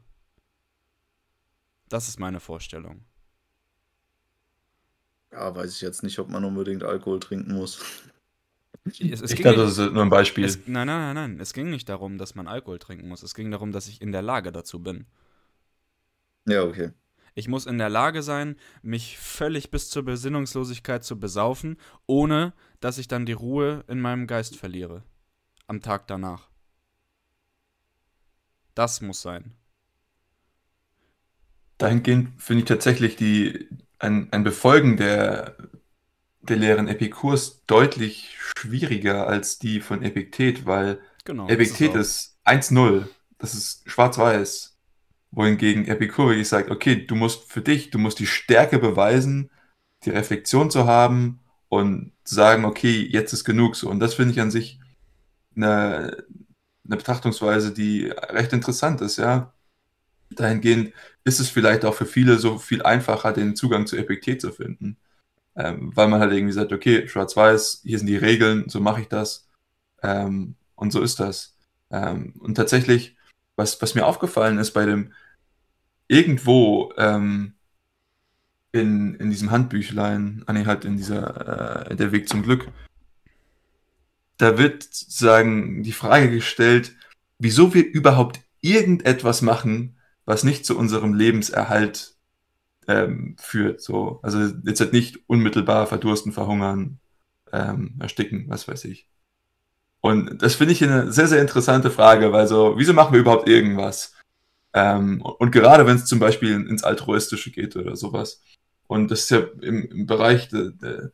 [1.89, 3.03] Das ist meine Vorstellung.
[5.31, 7.79] Ja, weiß ich jetzt nicht, ob man unbedingt Alkohol trinken muss.
[9.09, 10.55] Es, es Ich ging glaube, nicht, das ist nur ein Beispiel.
[10.55, 11.39] es, nein, nein, nein, nein.
[11.39, 13.23] Es ging nicht darum, dass man Alkohol trinken muss.
[13.23, 15.07] Es ging darum, dass ich in der Lage dazu bin.
[16.45, 16.91] Ja, okay.
[17.37, 21.77] Ich muss in der Lage sein, mich völlig bis zur Besinnungslosigkeit zu besaufen,
[22.07, 25.03] ohne dass ich dann die Ruhe in meinem Geist verliere.
[25.67, 26.49] Am Tag danach.
[28.75, 29.57] Das muss sein.
[31.77, 33.67] Dahingehend finde ich tatsächlich die,
[33.99, 35.57] ein, ein Befolgen der,
[36.41, 41.57] der Lehren Epikurs deutlich schwieriger als die von Epiktet, weil Genau.
[41.57, 41.95] ist Epiktet auch.
[41.95, 43.07] ist 1-0.
[43.39, 44.76] Das ist schwarz-weiß.
[45.31, 49.51] Wohingegen Epikur wirklich sagt, okay, du musst für dich, du musst die Stärke beweisen,
[50.05, 53.89] die Reflexion zu haben und sagen, okay, jetzt ist genug so.
[53.89, 54.79] Und das finde ich an sich
[55.55, 56.25] eine,
[56.85, 59.53] eine Betrachtungsweise, die recht interessant ist, ja.
[60.31, 64.51] Dahingehend ist es vielleicht auch für viele so viel einfacher, den Zugang zu Epiktet zu
[64.51, 64.97] finden.
[65.55, 69.07] Ähm, weil man halt irgendwie sagt, okay, schwarz-weiß, hier sind die Regeln, so mache ich
[69.09, 69.49] das.
[70.03, 71.57] Ähm, und so ist das.
[71.91, 73.16] Ähm, und tatsächlich,
[73.57, 75.11] was, was mir aufgefallen ist bei dem
[76.07, 77.55] irgendwo ähm,
[78.71, 82.69] in, in diesem Handbüchlein, ah nee, halt in dieser, äh, der Weg zum Glück,
[84.37, 86.95] da wird sozusagen die Frage gestellt,
[87.39, 92.15] wieso wir überhaupt irgendetwas machen, was nicht zu unserem Lebenserhalt
[92.87, 93.81] ähm, führt.
[93.81, 94.19] So.
[94.23, 96.99] Also jetzt halt nicht unmittelbar verdursten, verhungern,
[97.51, 99.07] ähm, ersticken, was weiß ich.
[100.07, 103.49] Und das finde ich eine sehr, sehr interessante Frage, weil so, wieso machen wir überhaupt
[103.49, 104.15] irgendwas?
[104.73, 108.41] Ähm, und gerade wenn es zum Beispiel ins Altruistische geht oder sowas.
[108.87, 111.11] Und das ist ja im, im Bereich der, der,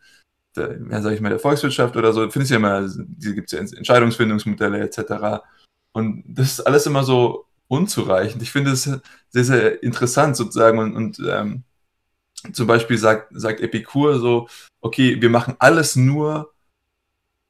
[0.56, 3.52] der, ja, sag ich mal, der Volkswirtschaft oder so, finde ich ja immer, diese gibt
[3.52, 5.44] es ja Entscheidungsfindungsmodelle etc.
[5.94, 8.44] Und das ist alles immer so unzureichend.
[8.44, 11.64] Ich finde es sehr, sehr interessant sozusagen und, und ähm,
[12.52, 14.48] zum Beispiel sagt, sagt Epikur so,
[14.82, 16.54] okay, wir machen alles nur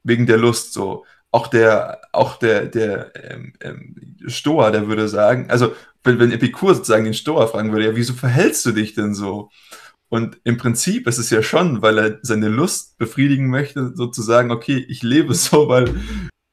[0.04, 1.04] wegen der Lust so.
[1.34, 3.96] Auch der, auch der, der ähm, ähm,
[4.28, 5.74] Stoa, der würde sagen, also
[6.04, 9.50] wenn, wenn Epikur sozusagen den Stoa fragen würde, ja, wieso verhältst du dich denn so?
[10.10, 14.86] Und im Prinzip ist es ja schon, weil er seine Lust befriedigen möchte, sozusagen, okay,
[14.88, 15.96] ich lebe so, weil,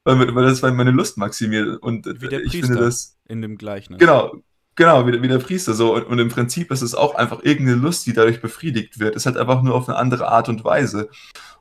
[0.03, 1.77] weil, weil das meine Lust maximiert.
[1.83, 3.99] Und Wie der ich Priester finde das, in dem Gleichnis.
[3.99, 4.33] Genau,
[4.75, 5.93] genau, wie, der- wie der Priester so.
[5.93, 9.15] Und, und im Prinzip ist es auch einfach irgendeine Lust, die dadurch befriedigt wird.
[9.15, 11.09] Es hat einfach nur auf eine andere Art und Weise.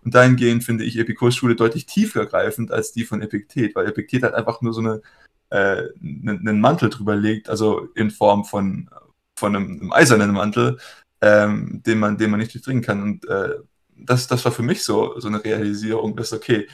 [0.04, 4.34] Und dahingehend finde ich Epikurs Schule deutlich tiefergreifend als die von Epiktet, weil Epiktet hat
[4.34, 5.02] einfach nur so eine,
[5.50, 8.88] äh, einen, einen Mantel drüber legt, also in Form von,
[9.36, 10.78] von einem, einem eisernen Mantel,
[11.20, 13.02] ähm, den, man, den man nicht durchdringen kann.
[13.02, 13.56] Und äh,
[13.96, 16.66] das, das war für mich so, so eine Realisierung, dass, okay,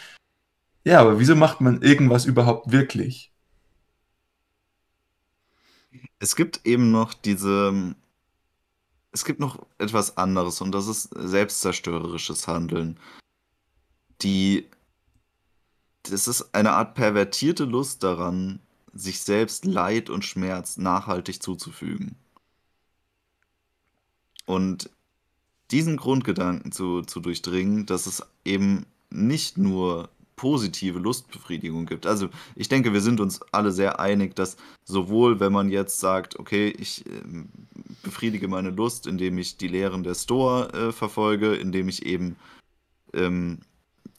[0.85, 3.33] ja, aber wieso macht man irgendwas überhaupt wirklich?
[6.21, 7.95] Es gibt eben noch diese.
[9.17, 13.01] Es gibt noch etwas anderes und das ist selbstzerstörerisches Handeln.
[14.21, 14.69] Die
[16.03, 18.61] das ist eine Art pervertierte Lust daran,
[18.93, 22.15] sich selbst Leid und Schmerz nachhaltig zuzufügen.
[24.45, 24.91] Und
[25.71, 32.07] diesen Grundgedanken zu, zu durchdringen, dass es eben nicht nur positive Lustbefriedigung gibt.
[32.07, 36.39] Also ich denke, wir sind uns alle sehr einig, dass sowohl wenn man jetzt sagt,
[36.39, 37.45] okay, ich äh,
[38.03, 42.37] befriedige meine Lust, indem ich die Lehren der Stoa äh, verfolge, indem ich eben
[43.15, 43.61] ähm,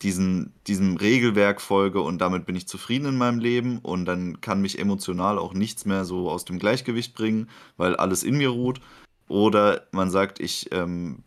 [0.02, 4.62] diesen, diesem Regelwerk folge und damit bin ich zufrieden in meinem Leben und dann kann
[4.62, 8.82] mich emotional auch nichts mehr so aus dem Gleichgewicht bringen, weil alles in mir ruht.
[9.28, 11.24] Oder man sagt, ich ähm,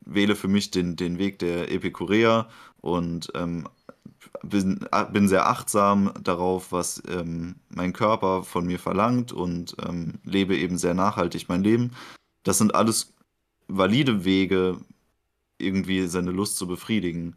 [0.00, 2.48] wähle für mich den, den Weg der Epikureer
[2.80, 3.68] und ähm,
[4.42, 10.56] bin, bin sehr achtsam darauf, was ähm, mein Körper von mir verlangt und ähm, lebe
[10.56, 11.92] eben sehr nachhaltig mein Leben.
[12.42, 13.14] Das sind alles
[13.68, 14.80] valide Wege,
[15.58, 17.36] irgendwie seine Lust zu befriedigen.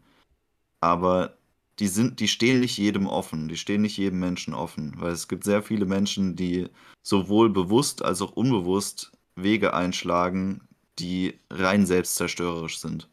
[0.80, 1.36] Aber
[1.78, 5.28] die sind, die stehen nicht jedem offen, die stehen nicht jedem Menschen offen, weil es
[5.28, 6.68] gibt sehr viele Menschen, die
[7.02, 10.60] sowohl bewusst als auch unbewusst Wege einschlagen,
[10.98, 13.08] die rein selbstzerstörerisch sind.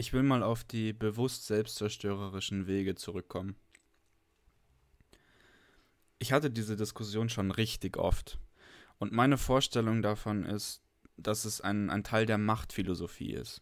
[0.00, 3.54] Ich will mal auf die bewusst selbstzerstörerischen Wege zurückkommen.
[6.18, 8.38] Ich hatte diese Diskussion schon richtig oft.
[8.96, 10.80] Und meine Vorstellung davon ist,
[11.18, 13.60] dass es ein, ein Teil der Machtphilosophie ist.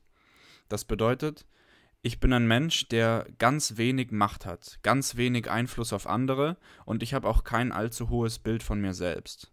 [0.68, 1.45] Das bedeutet,
[2.03, 7.03] ich bin ein Mensch, der ganz wenig Macht hat, ganz wenig Einfluss auf andere und
[7.03, 9.51] ich habe auch kein allzu hohes Bild von mir selbst.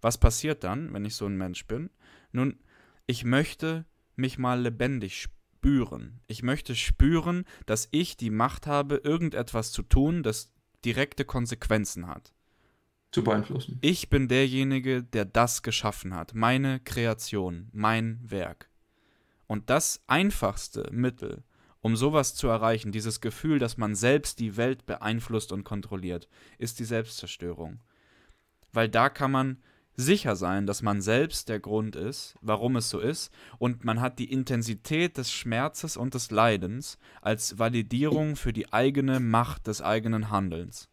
[0.00, 1.90] Was passiert dann, wenn ich so ein Mensch bin?
[2.32, 2.58] Nun,
[3.06, 3.84] ich möchte
[4.16, 5.28] mich mal lebendig
[5.64, 6.20] spüren.
[6.26, 10.52] Ich möchte spüren, dass ich die Macht habe, irgendetwas zu tun, das
[10.84, 12.34] direkte Konsequenzen hat.
[13.12, 13.78] Zu beeinflussen.
[13.80, 18.68] Ich bin derjenige, der das geschaffen hat, meine Kreation, mein Werk.
[19.46, 21.44] Und das einfachste Mittel,
[21.80, 26.78] um sowas zu erreichen, dieses Gefühl, dass man selbst die Welt beeinflusst und kontrolliert, ist
[26.78, 27.80] die Selbstzerstörung.
[28.72, 29.62] Weil da kann man
[29.96, 34.18] sicher sein, dass man selbst der Grund ist, warum es so ist, und man hat
[34.18, 40.30] die Intensität des Schmerzes und des Leidens als Validierung für die eigene Macht des eigenen
[40.30, 40.88] Handelns.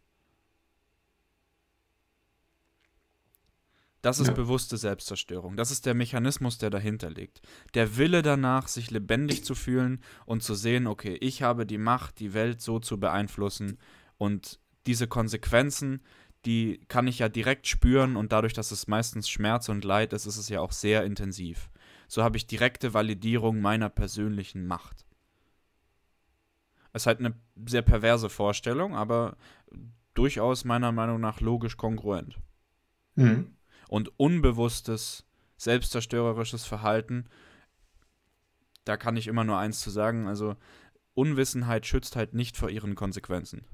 [4.02, 4.34] Das ist ja.
[4.34, 5.56] bewusste Selbstzerstörung.
[5.58, 7.42] Das ist der Mechanismus, der dahinter liegt.
[7.76, 12.20] Der Wille danach, sich lebendig zu fühlen und zu sehen, okay, ich habe die Macht,
[12.20, 13.78] die Welt so zu beeinflussen
[14.18, 16.02] und diese Konsequenzen,
[16.46, 20.26] die kann ich ja direkt spüren und dadurch, dass es meistens Schmerz und Leid ist,
[20.26, 21.70] ist es ja auch sehr intensiv.
[22.08, 25.06] So habe ich direkte Validierung meiner persönlichen Macht.
[26.94, 27.36] Es ist halt eine
[27.66, 29.38] sehr perverse Vorstellung, aber
[30.14, 32.38] durchaus meiner Meinung nach logisch kongruent.
[33.16, 33.56] Mhm
[33.92, 35.26] und unbewusstes,
[35.58, 37.26] selbstzerstörerisches Verhalten,
[38.86, 40.56] da kann ich immer nur eins zu sagen, also
[41.14, 43.66] Unwissenheit schützt halt nicht vor ihren Konsequenzen.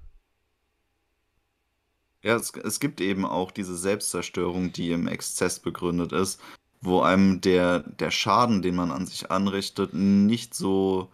[2.24, 6.42] Ja, es, es gibt eben auch diese Selbstzerstörung, die im Exzess begründet ist,
[6.82, 11.10] wo einem der, der Schaden, den man an sich anrichtet, nicht so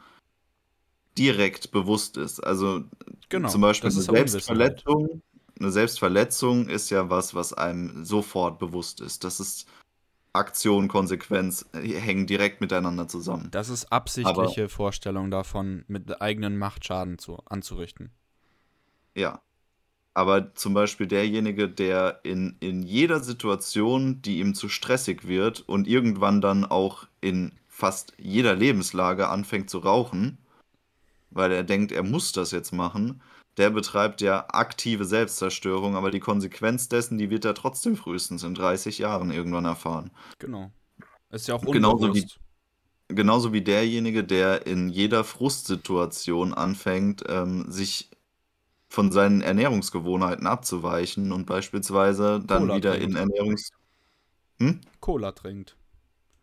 [1.18, 2.40] direkt bewusst ist.
[2.40, 2.84] Also
[3.30, 5.22] genau, zum Beispiel eine Selbstverletzung
[5.60, 9.24] eine Selbstverletzung ist ja was, was einem sofort bewusst ist.
[9.24, 9.68] Das ist
[10.34, 13.50] Aktion, Konsequenz hängen direkt miteinander zusammen.
[13.52, 18.12] Das ist absichtliche Aber, Vorstellung davon, mit eigenen Machtschaden zu, anzurichten.
[19.16, 19.42] Ja.
[20.14, 25.88] Aber zum Beispiel derjenige, der in, in jeder Situation, die ihm zu stressig wird und
[25.88, 30.38] irgendwann dann auch in fast jeder Lebenslage anfängt zu rauchen,
[31.32, 33.22] weil er denkt, er muss das jetzt machen,
[33.58, 38.54] der betreibt ja aktive Selbstzerstörung, aber die Konsequenz dessen, die wird er trotzdem frühestens in
[38.54, 40.12] 30 Jahren irgendwann erfahren.
[40.40, 40.72] Genau.
[41.30, 41.74] Ist ja auch unbewusst.
[41.74, 42.28] Genauso wie,
[43.10, 48.10] genauso wie derjenige, der in jeder Frustsituation anfängt, ähm, sich
[48.94, 53.10] von seinen Ernährungsgewohnheiten abzuweichen und beispielsweise dann Cola wieder trinkt.
[53.10, 53.72] in Ernährungs...
[54.60, 54.82] Hm?
[55.00, 55.76] Cola trinkt.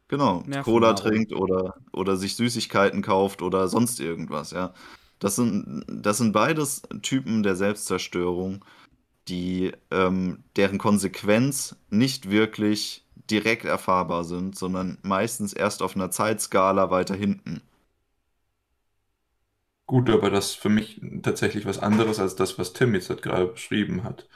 [0.09, 4.75] Genau, Cola trinkt oder, oder sich Süßigkeiten kauft oder sonst irgendwas, ja.
[5.21, 8.65] Das sind, das sind beides Typen der Selbstzerstörung,
[9.29, 16.91] die, ähm, deren Konsequenz nicht wirklich direkt erfahrbar sind, sondern meistens erst auf einer Zeitskala
[16.91, 17.63] weiter hinten.
[19.91, 23.49] Gut, aber das ist für mich tatsächlich was anderes als das, was Tim jetzt gerade
[23.49, 24.29] beschrieben hat.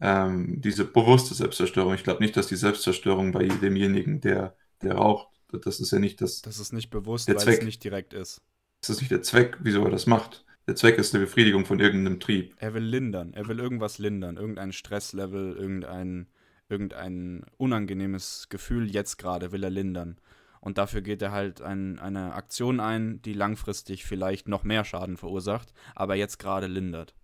[0.00, 1.92] Ähm, diese bewusste Selbstzerstörung.
[1.92, 6.22] Ich glaube nicht, dass die Selbstzerstörung bei demjenigen, der, der raucht, das ist ja nicht
[6.22, 6.40] das.
[6.40, 7.58] Das ist nicht bewusst, weil Zweck.
[7.58, 8.40] es nicht direkt ist.
[8.80, 10.46] Das ist nicht der Zweck, wieso er das macht.
[10.66, 12.54] Der Zweck ist eine Befriedigung von irgendeinem Trieb.
[12.56, 13.34] Er will lindern.
[13.34, 14.38] Er will irgendwas lindern.
[14.38, 16.28] Irgendein Stresslevel, irgendein,
[16.70, 20.16] irgendein unangenehmes Gefühl jetzt gerade will er lindern.
[20.64, 25.18] Und dafür geht er halt ein, eine Aktion ein, die langfristig vielleicht noch mehr Schaden
[25.18, 27.14] verursacht, aber jetzt gerade lindert.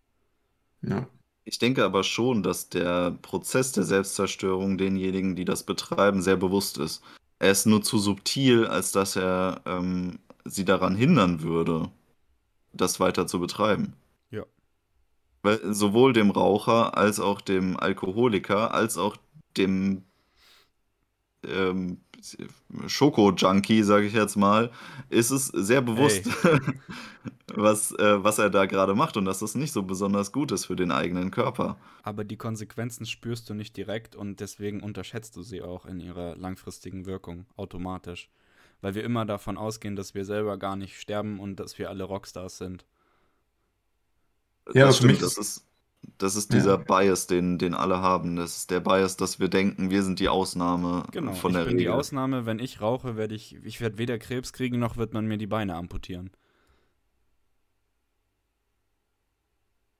[0.83, 1.09] Ja.
[1.45, 6.77] Ich denke aber schon, dass der Prozess der Selbstzerstörung denjenigen, die das betreiben, sehr bewusst
[6.77, 7.03] ist.
[7.39, 11.91] Er ist nur zu subtil, als dass er ähm, sie daran hindern würde,
[12.75, 13.95] das weiter zu betreiben.
[14.31, 14.45] Ja.
[15.41, 19.17] Weil sowohl dem Raucher als auch dem Alkoholiker als auch
[19.57, 20.05] dem
[21.43, 22.03] ähm,
[22.87, 24.71] Schoko-Junkie, sage ich jetzt mal,
[25.09, 26.27] ist es sehr bewusst,
[27.55, 30.67] was, äh, was er da gerade macht und dass das nicht so besonders gut ist
[30.67, 31.77] für den eigenen Körper.
[32.03, 36.37] Aber die Konsequenzen spürst du nicht direkt und deswegen unterschätzt du sie auch in ihrer
[36.37, 38.29] langfristigen Wirkung automatisch.
[38.83, 42.05] Weil wir immer davon ausgehen, dass wir selber gar nicht sterben und dass wir alle
[42.05, 42.87] Rockstars sind.
[44.73, 45.67] Ja, das für mich stimmt, ist- das ist,
[46.19, 46.79] das ist dieser Ja.
[46.79, 48.37] Bias, den, den alle haben.
[48.37, 51.67] Das ist der Bias, dass wir denken, wir sind die Ausnahme Genau, von ich der
[51.67, 51.89] bin die Regel.
[51.89, 52.47] Ausnahme.
[52.47, 55.47] Wenn ich rauche, werde ich, ich werde weder Krebs kriegen, noch wird man mir die
[55.47, 56.31] Beine amputieren.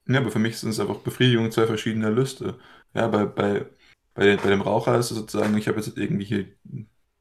[0.07, 2.59] Ja, aber für mich sind es einfach Befriedigung zwei verschiedene Lüste.
[2.95, 3.67] Ja, bei, bei,
[4.15, 6.47] bei, bei dem Raucher ist es sozusagen, ich habe jetzt irgendwie hier,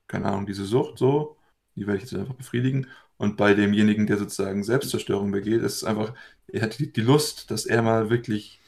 [0.07, 1.37] keine Ahnung, diese Sucht so,
[1.75, 2.87] die werde ich jetzt einfach befriedigen.
[3.17, 6.13] Und bei demjenigen, der sozusagen Selbstzerstörung begeht, ist es einfach,
[6.47, 8.58] er hat die, die Lust, dass er mal wirklich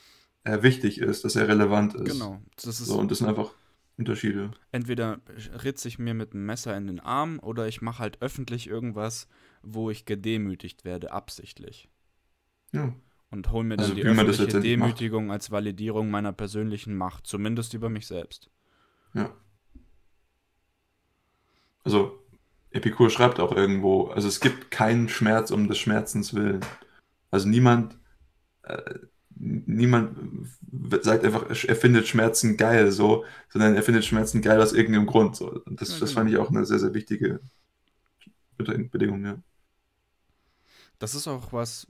[0.44, 2.14] äh, wichtig ist, dass er relevant ist.
[2.14, 3.54] Genau, das ist So, und das sind einfach
[3.98, 4.52] Unterschiede.
[4.72, 5.20] entweder
[5.64, 9.28] ritze ich mir mit einem Messer in den Arm oder ich mache halt öffentlich irgendwas,
[9.62, 11.90] wo ich gedemütigt werde, absichtlich.
[12.72, 12.94] Ja.
[13.30, 14.88] Und hole mir dann Also, die öffentliche letztendlich macht.
[15.00, 18.50] Demütigung als Validierung meiner persönlichen Macht, zumindest über mich selbst.
[19.14, 19.34] Ja.
[21.84, 22.20] Also,
[22.72, 26.62] Epikur schreibt auch irgendwo, also es gibt keinen Schmerz um des Schmerzens willen.
[27.30, 27.98] Also niemand,
[28.64, 28.96] äh,
[29.42, 30.18] niemand
[30.62, 35.08] w- sagt einfach, er findet Schmerzen geil, so, sondern er findet Schmerzen geil aus irgendeinem
[35.08, 35.36] Grund.
[35.36, 35.52] So.
[35.52, 36.12] Und das, das genau.
[36.12, 37.40] fand ich auch eine sehr, sehr wichtige
[38.58, 39.42] Bedingung, ja.
[41.00, 41.88] Das ist auch was,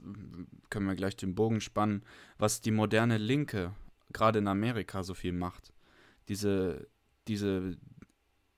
[0.70, 2.02] können wir gleich den Bogen spannen,
[2.38, 3.74] was die moderne Linke
[4.10, 5.74] gerade in Amerika so viel macht.
[6.28, 6.88] Diese,
[7.28, 7.76] diese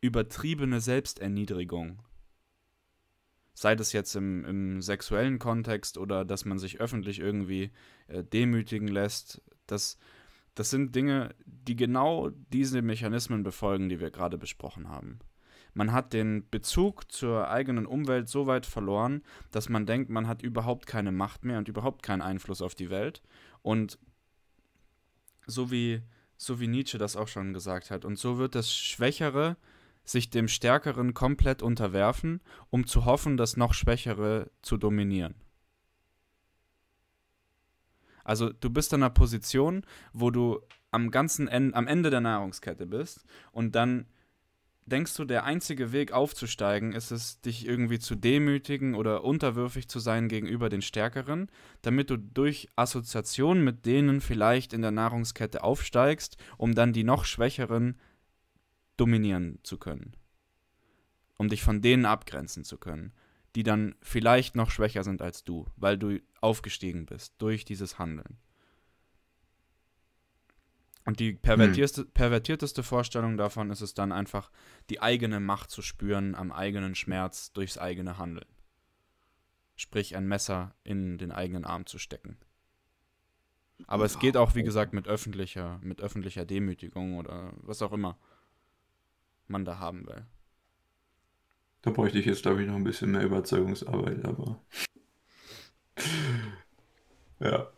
[0.00, 1.98] übertriebene Selbsterniedrigung.
[3.54, 7.70] Sei das jetzt im, im sexuellen Kontext oder dass man sich öffentlich irgendwie
[8.08, 9.40] äh, demütigen lässt.
[9.66, 9.96] Das,
[10.54, 15.20] das sind Dinge, die genau diese Mechanismen befolgen, die wir gerade besprochen haben.
[15.74, 20.42] Man hat den Bezug zur eigenen Umwelt so weit verloren, dass man denkt, man hat
[20.42, 23.22] überhaupt keine Macht mehr und überhaupt keinen Einfluss auf die Welt.
[23.62, 23.98] Und
[25.46, 26.02] so wie,
[26.36, 29.56] so wie Nietzsche das auch schon gesagt hat, und so wird das Schwächere
[30.04, 32.40] sich dem Stärkeren komplett unterwerfen,
[32.70, 35.34] um zu hoffen, das noch Schwächere zu dominieren.
[38.22, 42.86] Also du bist in einer Position, wo du am ganzen Ende, am Ende der Nahrungskette
[42.86, 44.06] bist und dann
[44.86, 49.98] denkst du, der einzige Weg aufzusteigen ist es, dich irgendwie zu demütigen oder unterwürfig zu
[49.98, 51.50] sein gegenüber den Stärkeren,
[51.82, 57.24] damit du durch Assoziation mit denen vielleicht in der Nahrungskette aufsteigst, um dann die noch
[57.24, 57.96] Schwächeren
[58.96, 60.16] dominieren zu können.
[61.36, 63.12] Um dich von denen abgrenzen zu können,
[63.54, 68.38] die dann vielleicht noch schwächer sind als du, weil du aufgestiegen bist durch dieses Handeln.
[71.06, 74.50] Und die pervertierste, pervertierteste Vorstellung davon ist es dann einfach,
[74.88, 78.48] die eigene Macht zu spüren am eigenen Schmerz durchs eigene Handeln.
[79.76, 82.38] Sprich, ein Messer in den eigenen Arm zu stecken.
[83.86, 88.16] Aber es geht auch, wie gesagt, mit öffentlicher, mit öffentlicher Demütigung oder was auch immer
[89.48, 90.24] man da haben will.
[91.82, 94.58] Da bräuchte ich jetzt, glaube ich, noch ein bisschen mehr Überzeugungsarbeit, aber.
[97.40, 97.68] ja.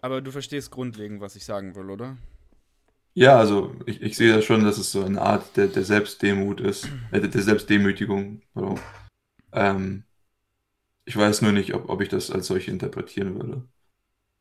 [0.00, 2.16] Aber du verstehst grundlegend, was ich sagen will, oder?
[3.14, 6.60] Ja, also ich, ich sehe das schon, dass es so eine Art der, der Selbstdemut
[6.60, 8.42] ist, äh, der, Selbstdemütigung.
[8.52, 8.78] Pardon.
[9.52, 10.04] Ähm,
[11.06, 13.68] ich weiß nur nicht, ob, ob ich das als solche interpretieren würde.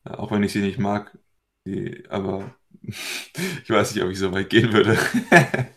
[0.06, 1.18] Ja, auch wenn ich sie nicht mag,
[1.66, 2.54] die, aber
[2.88, 4.98] ich weiß nicht, ob ich so weit gehen würde.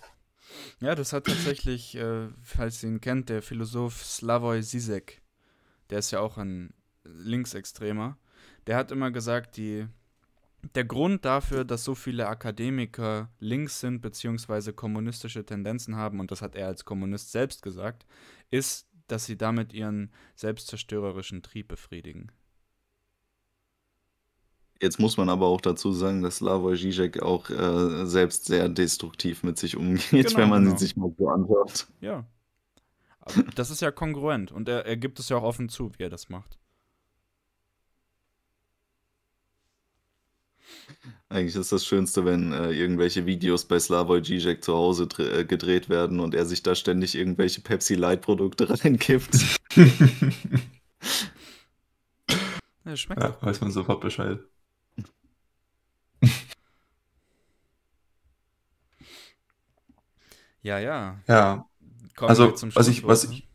[0.80, 5.20] Ja, das hat tatsächlich, äh, falls ihr ihn kennt, der Philosoph Slavoj Zizek,
[5.90, 8.16] der ist ja auch ein Linksextremer,
[8.68, 9.88] der hat immer gesagt, die,
[10.76, 16.42] der Grund dafür, dass so viele Akademiker links sind, beziehungsweise kommunistische Tendenzen haben, und das
[16.42, 18.06] hat er als Kommunist selbst gesagt,
[18.50, 22.30] ist, dass sie damit ihren selbstzerstörerischen Trieb befriedigen.
[24.80, 29.42] Jetzt muss man aber auch dazu sagen, dass Slavoj Žižek auch äh, selbst sehr destruktiv
[29.42, 30.76] mit sich umgeht, Genau, wenn man genau.
[30.76, 31.88] sich mal so anschaut.
[32.00, 32.26] Ja.
[33.20, 36.04] Aber das ist ja kongruent und er, er gibt es ja auch offen zu, wie
[36.04, 36.58] er das macht.
[41.28, 45.88] Eigentlich ist das Schönste, wenn äh, irgendwelche Videos bei Slavoj Žižek zu Hause äh, gedreht
[45.88, 49.58] werden und er sich da ständig irgendwelche Pepsi Light Produkte reinkippt.
[52.84, 54.40] Ja, schmeckt ja, weiß man sofort Bescheid.
[60.62, 61.20] ja, ja.
[61.26, 61.66] Ja.
[62.16, 63.42] Kommen also, was ich, was ich.
[63.42, 63.48] Ne?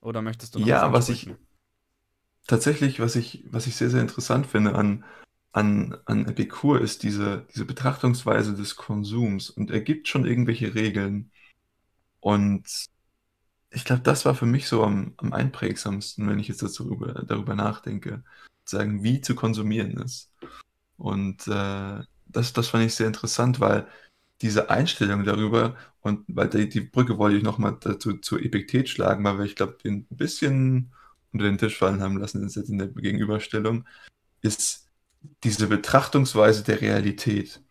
[0.00, 1.30] Oder möchtest du noch Ja, was ich.
[2.46, 5.04] Tatsächlich, was ich, was ich sehr, sehr interessant finde an,
[5.50, 11.32] an, an Epikur ist diese, diese Betrachtungsweise des Konsums und er gibt schon irgendwelche Regeln.
[12.20, 12.86] Und
[13.70, 17.54] ich glaube, das war für mich so am, am einprägsamsten, wenn ich jetzt darüber, darüber
[17.54, 18.22] nachdenke,
[18.64, 20.30] sagen, wie zu konsumieren ist.
[20.96, 23.86] Und äh, das, das fand ich sehr interessant, weil
[24.42, 29.24] diese Einstellung darüber, und weil die, die Brücke wollte ich nochmal dazu zur Epiktet schlagen,
[29.24, 30.92] weil wir, ich glaube, den ein bisschen
[31.32, 33.84] unter den Tisch fallen haben lassen, ist jetzt in der Gegenüberstellung,
[34.42, 34.88] ist
[35.44, 37.62] diese Betrachtungsweise der Realität.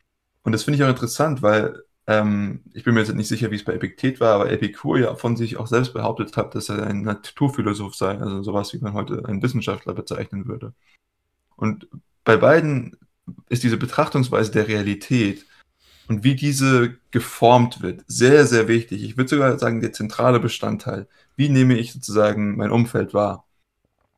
[0.44, 3.56] Und das finde ich auch interessant, weil ähm, ich bin mir jetzt nicht sicher, wie
[3.56, 6.86] es bei Epiktet war, aber Epikur ja von sich auch selbst behauptet hat, dass er
[6.86, 10.74] ein Naturphilosoph sei, also sowas, wie man heute einen Wissenschaftler bezeichnen würde.
[11.56, 11.88] Und
[12.24, 12.98] bei beiden
[13.50, 15.46] ist diese Betrachtungsweise der Realität
[16.08, 19.04] und wie diese geformt wird, sehr, sehr wichtig.
[19.04, 21.08] Ich würde sogar sagen, der zentrale Bestandteil.
[21.36, 23.46] Wie nehme ich sozusagen mein Umfeld wahr?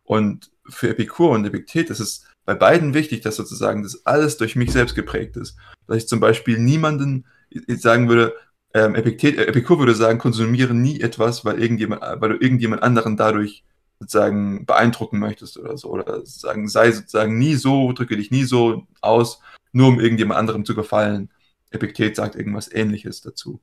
[0.03, 4.55] Und für Epikur und Epiktet ist es bei beiden wichtig, dass sozusagen das alles durch
[4.55, 5.57] mich selbst geprägt ist.
[5.87, 7.25] Dass ich zum Beispiel niemanden
[7.67, 8.35] sagen würde,
[8.73, 13.63] ähm, Epiktet, Epikur würde sagen, konsumiere nie etwas, weil irgendjemand, weil du irgendjemand anderen dadurch
[13.99, 15.89] sozusagen beeindrucken möchtest oder so.
[15.89, 19.41] Oder sagen, sei sozusagen nie so, drücke dich nie so aus,
[19.71, 21.29] nur um irgendjemand anderem zu gefallen.
[21.69, 23.59] Epiktet sagt irgendwas ähnliches dazu.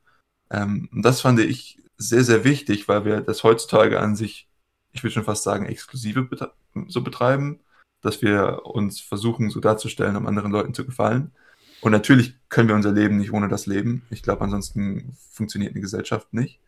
[0.50, 4.48] Ähm, und das fand ich sehr, sehr wichtig, weil wir das heutzutage an sich,
[4.92, 6.52] ich würde schon fast sagen, exklusive bete
[6.88, 7.60] so betreiben,
[8.00, 11.32] dass wir uns versuchen, so darzustellen, um anderen Leuten zu gefallen.
[11.80, 14.02] Und natürlich können wir unser Leben nicht ohne das leben.
[14.10, 16.60] Ich glaube, ansonsten funktioniert eine Gesellschaft nicht.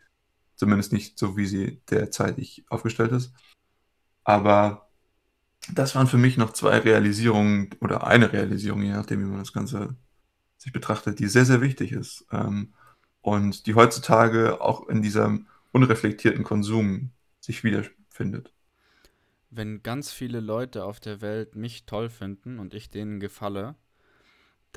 [0.55, 3.33] Zumindest nicht so, wie sie derzeitig aufgestellt ist.
[4.27, 4.89] Aber
[5.73, 9.53] das waren für mich noch zwei Realisierungen oder eine Realisierung, je nachdem, wie man das
[9.53, 9.95] Ganze
[10.57, 12.27] sich betrachtet, die sehr, sehr wichtig ist.
[12.33, 12.73] Ähm,
[13.21, 18.51] und die heutzutage auch in diesem unreflektierten Konsum sich wiederfindet.
[19.49, 23.75] Wenn ganz viele Leute auf der Welt mich toll finden und ich denen gefalle,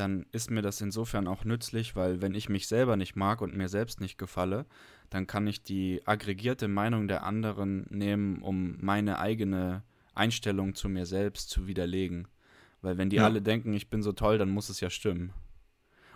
[0.01, 3.55] dann ist mir das insofern auch nützlich, weil wenn ich mich selber nicht mag und
[3.55, 4.67] mir selbst nicht gefalle,
[5.11, 9.83] dann kann ich die aggregierte Meinung der anderen nehmen, um meine eigene
[10.15, 12.29] Einstellung zu mir selbst zu widerlegen.
[12.81, 13.25] Weil wenn die ja.
[13.25, 15.33] alle denken, ich bin so toll, dann muss es ja stimmen.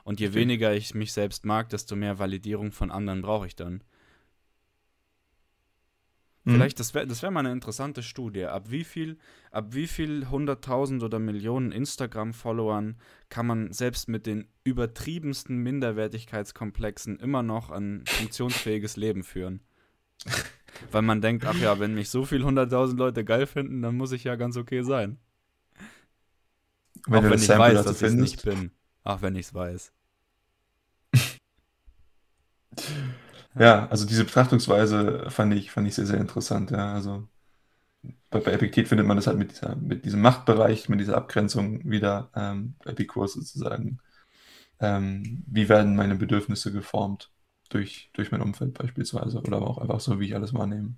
[0.03, 0.37] Und je okay.
[0.37, 3.83] weniger ich mich selbst mag, desto mehr Validierung von anderen brauche ich dann.
[6.45, 6.53] Mhm.
[6.53, 8.45] Vielleicht, das wäre das wär mal eine interessante Studie.
[8.45, 9.19] Ab wie viel,
[9.51, 12.99] ab wie viel hunderttausend oder Millionen Instagram-Followern
[13.31, 19.61] kann man selbst mit den übertriebensten Minderwertigkeitskomplexen immer noch ein funktionsfähiges Leben führen?
[20.91, 24.13] Weil man denkt, ach ja, wenn mich so viel hunderttausend Leute geil finden, dann muss
[24.13, 25.19] ich ja ganz okay sein.
[27.07, 28.71] Wenn Auch wenn ich weiß, dass ich es nicht bin.
[29.03, 29.93] Ach, wenn ich es weiß.
[33.59, 36.71] Ja, also diese Betrachtungsweise fand ich, fand ich sehr, sehr interessant.
[36.71, 36.93] Ja.
[36.95, 37.29] Also
[38.31, 41.89] bei, bei Epiktet findet man das halt mit, dieser, mit diesem Machtbereich, mit dieser Abgrenzung
[41.89, 43.99] wieder, ähm, Epikurs sozusagen.
[44.81, 47.33] Ähm, wie werden meine Bedürfnisse geformt
[47.71, 50.97] durch, durch mein Umfeld beispielsweise oder aber auch einfach so, wie ich alles wahrnehme.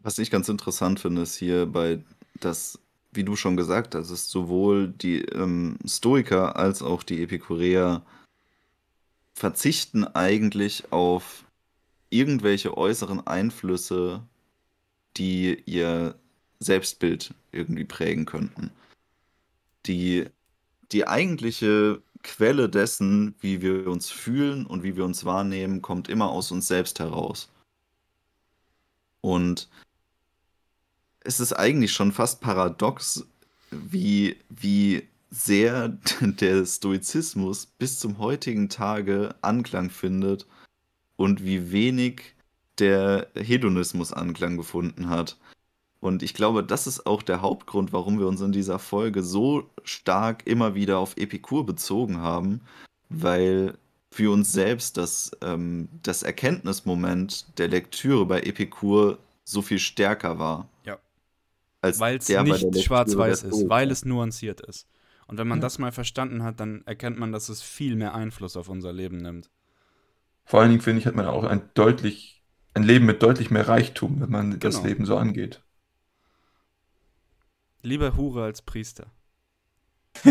[0.00, 2.02] Was ich ganz interessant finde, ist hier bei,
[2.40, 2.78] dass
[3.12, 8.02] wie du schon gesagt hast, ist sowohl die ähm, Stoiker als auch die Epikureer
[9.40, 11.46] verzichten eigentlich auf
[12.10, 14.22] irgendwelche äußeren Einflüsse,
[15.16, 16.14] die ihr
[16.58, 18.70] Selbstbild irgendwie prägen könnten.
[19.86, 20.26] Die,
[20.92, 26.28] die eigentliche Quelle dessen, wie wir uns fühlen und wie wir uns wahrnehmen, kommt immer
[26.28, 27.48] aus uns selbst heraus.
[29.22, 29.70] Und
[31.20, 33.26] es ist eigentlich schon fast paradox,
[33.70, 35.88] wie, wie sehr
[36.20, 40.46] der Stoizismus bis zum heutigen Tage Anklang findet
[41.16, 42.34] und wie wenig
[42.78, 45.36] der Hedonismus Anklang gefunden hat.
[46.00, 49.70] Und ich glaube, das ist auch der Hauptgrund, warum wir uns in dieser Folge so
[49.84, 52.62] stark immer wieder auf Epikur bezogen haben,
[53.10, 53.76] weil
[54.10, 60.68] für uns selbst das, ähm, das Erkenntnismoment der Lektüre bei Epikur so viel stärker war.
[60.84, 60.98] Ja.
[61.82, 64.86] Weil es nicht schwarz-weiß ist, weil es nuanciert ist.
[65.30, 65.62] Und wenn man ja.
[65.62, 69.18] das mal verstanden hat, dann erkennt man, dass es viel mehr Einfluss auf unser Leben
[69.18, 69.48] nimmt.
[70.44, 72.42] Vor allen Dingen, finde ich, hat man auch ein deutlich,
[72.74, 74.58] ein Leben mit deutlich mehr Reichtum, wenn man genau.
[74.58, 75.62] das Leben so angeht.
[77.82, 79.06] Lieber Hure als Priester.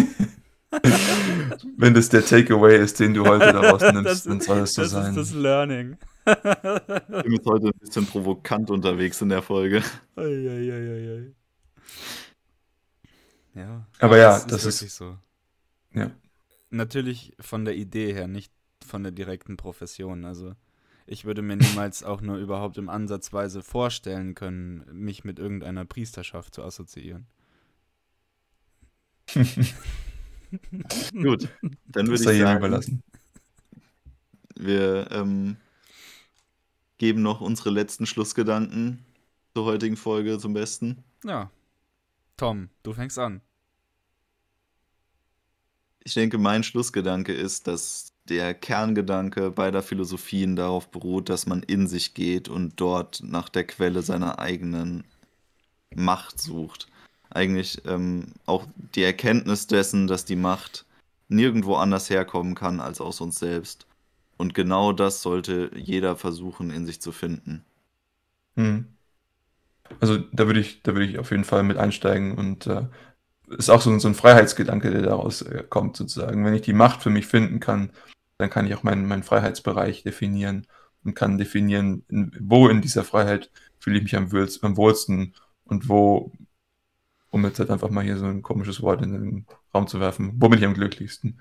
[1.77, 4.91] wenn das der Takeaway ist, den du heute daraus nimmst, dann soll es so das
[4.91, 5.15] sein.
[5.15, 5.95] Das ist das Learning.
[6.25, 9.81] ich bin jetzt heute ein bisschen provokant unterwegs in der Folge.
[10.17, 11.31] Ei, ei, ei, ei.
[13.59, 13.85] Ja.
[13.99, 15.17] Aber ja, das, das ist, ist so.
[15.93, 16.11] Ja.
[16.69, 18.53] natürlich von der Idee her, nicht
[18.85, 20.23] von der direkten Profession.
[20.23, 20.55] Also
[21.05, 26.53] ich würde mir niemals auch nur überhaupt im Ansatzweise vorstellen können, mich mit irgendeiner Priesterschaft
[26.55, 27.27] zu assoziieren.
[31.11, 31.49] Gut,
[31.85, 33.03] dann würde ich sagen, überlassen.
[34.55, 35.57] wir ähm,
[36.97, 39.05] geben noch unsere letzten Schlussgedanken
[39.53, 41.03] zur heutigen Folge zum Besten.
[41.23, 41.51] Ja.
[42.37, 43.41] Tom, du fängst an.
[46.03, 51.87] Ich denke, mein Schlussgedanke ist, dass der Kerngedanke beider Philosophien darauf beruht, dass man in
[51.87, 55.03] sich geht und dort nach der Quelle seiner eigenen
[55.93, 56.87] Macht sucht.
[57.31, 60.85] Eigentlich ähm, auch die Erkenntnis dessen, dass die Macht
[61.27, 63.85] nirgendwo anders herkommen kann als aus uns selbst.
[64.37, 67.63] Und genau das sollte jeder versuchen, in sich zu finden.
[68.55, 68.85] Hm.
[69.99, 72.83] Also da würde ich, da würde ich auf jeden Fall mit einsteigen und äh,
[73.57, 76.45] ist auch so, so ein Freiheitsgedanke, der daraus äh, kommt, sozusagen.
[76.45, 77.91] Wenn ich die Macht für mich finden kann,
[78.37, 80.67] dann kann ich auch meinen, meinen Freiheitsbereich definieren
[81.03, 84.29] und kann definieren, in, wo in dieser Freiheit fühle ich mich am,
[84.61, 85.33] am wohlsten
[85.65, 86.31] und wo,
[87.31, 90.33] um jetzt halt einfach mal hier so ein komisches Wort in den Raum zu werfen,
[90.37, 91.39] wo bin ich am glücklichsten?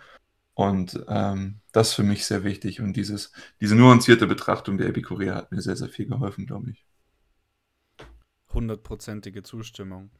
[0.54, 2.80] Und ähm, das ist für mich sehr wichtig.
[2.80, 6.84] Und dieses, diese nuancierte Betrachtung der Epikureer hat mir sehr, sehr viel geholfen, glaube ich.
[8.52, 10.10] Hundertprozentige Zustimmung.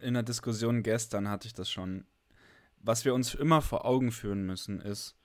[0.00, 2.04] In der Diskussion gestern hatte ich das schon.
[2.80, 5.16] Was wir uns immer vor Augen führen müssen, ist,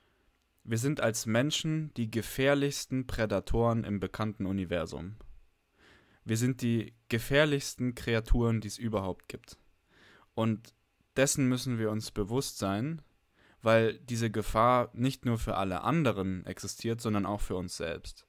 [0.63, 5.15] wir sind als Menschen die gefährlichsten Prädatoren im bekannten Universum.
[6.23, 9.57] Wir sind die gefährlichsten Kreaturen, die es überhaupt gibt.
[10.35, 10.73] Und
[11.17, 13.01] dessen müssen wir uns bewusst sein,
[13.61, 18.25] weil diese Gefahr nicht nur für alle anderen existiert, sondern auch für uns selbst.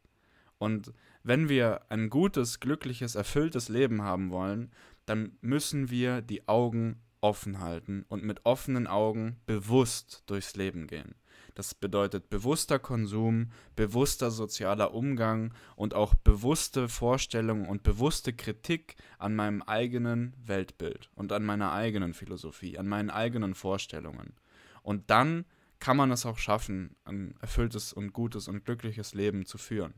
[0.59, 4.73] Und wenn wir ein gutes, glückliches, erfülltes Leben haben wollen,
[5.07, 11.15] dann müssen wir die Augen offen halten und mit offenen Augen bewusst durchs Leben gehen.
[11.55, 19.35] Das bedeutet bewusster Konsum, bewusster sozialer Umgang und auch bewusste Vorstellungen und bewusste Kritik an
[19.35, 24.35] meinem eigenen Weltbild und an meiner eigenen Philosophie, an meinen eigenen Vorstellungen.
[24.83, 25.45] Und dann
[25.81, 29.95] kann man es auch schaffen, ein erfülltes und gutes und glückliches Leben zu führen.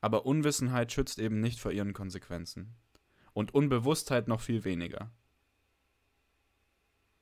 [0.00, 2.74] Aber Unwissenheit schützt eben nicht vor ihren Konsequenzen.
[3.36, 5.10] Und Unbewusstheit noch viel weniger.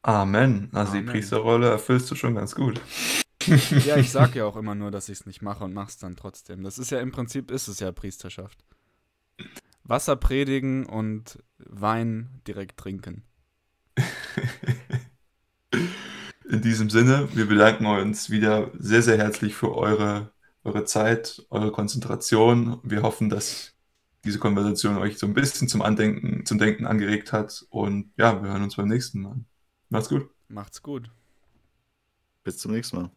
[0.02, 0.68] Amen.
[0.72, 1.06] Also Amen.
[1.06, 2.80] die Priesterrolle erfüllst du schon ganz gut.
[3.84, 6.16] Ja, ich sag ja auch immer nur, dass ich es nicht mache und mach's dann
[6.16, 6.62] trotzdem.
[6.62, 8.64] Das ist ja im Prinzip ist es ja Priesterschaft.
[9.82, 13.24] Wasser predigen und Wein direkt trinken.
[16.48, 21.70] In diesem Sinne, wir bedanken uns wieder sehr, sehr herzlich für eure, eure Zeit, eure
[21.70, 22.80] Konzentration.
[22.82, 23.73] Wir hoffen, dass
[24.24, 27.64] diese Konversation euch so ein bisschen zum Andenken, zum Denken angeregt hat.
[27.70, 29.36] Und ja, wir hören uns beim nächsten Mal.
[29.90, 30.28] Macht's gut.
[30.48, 31.10] Macht's gut.
[32.42, 33.10] Bis zum nächsten Mal.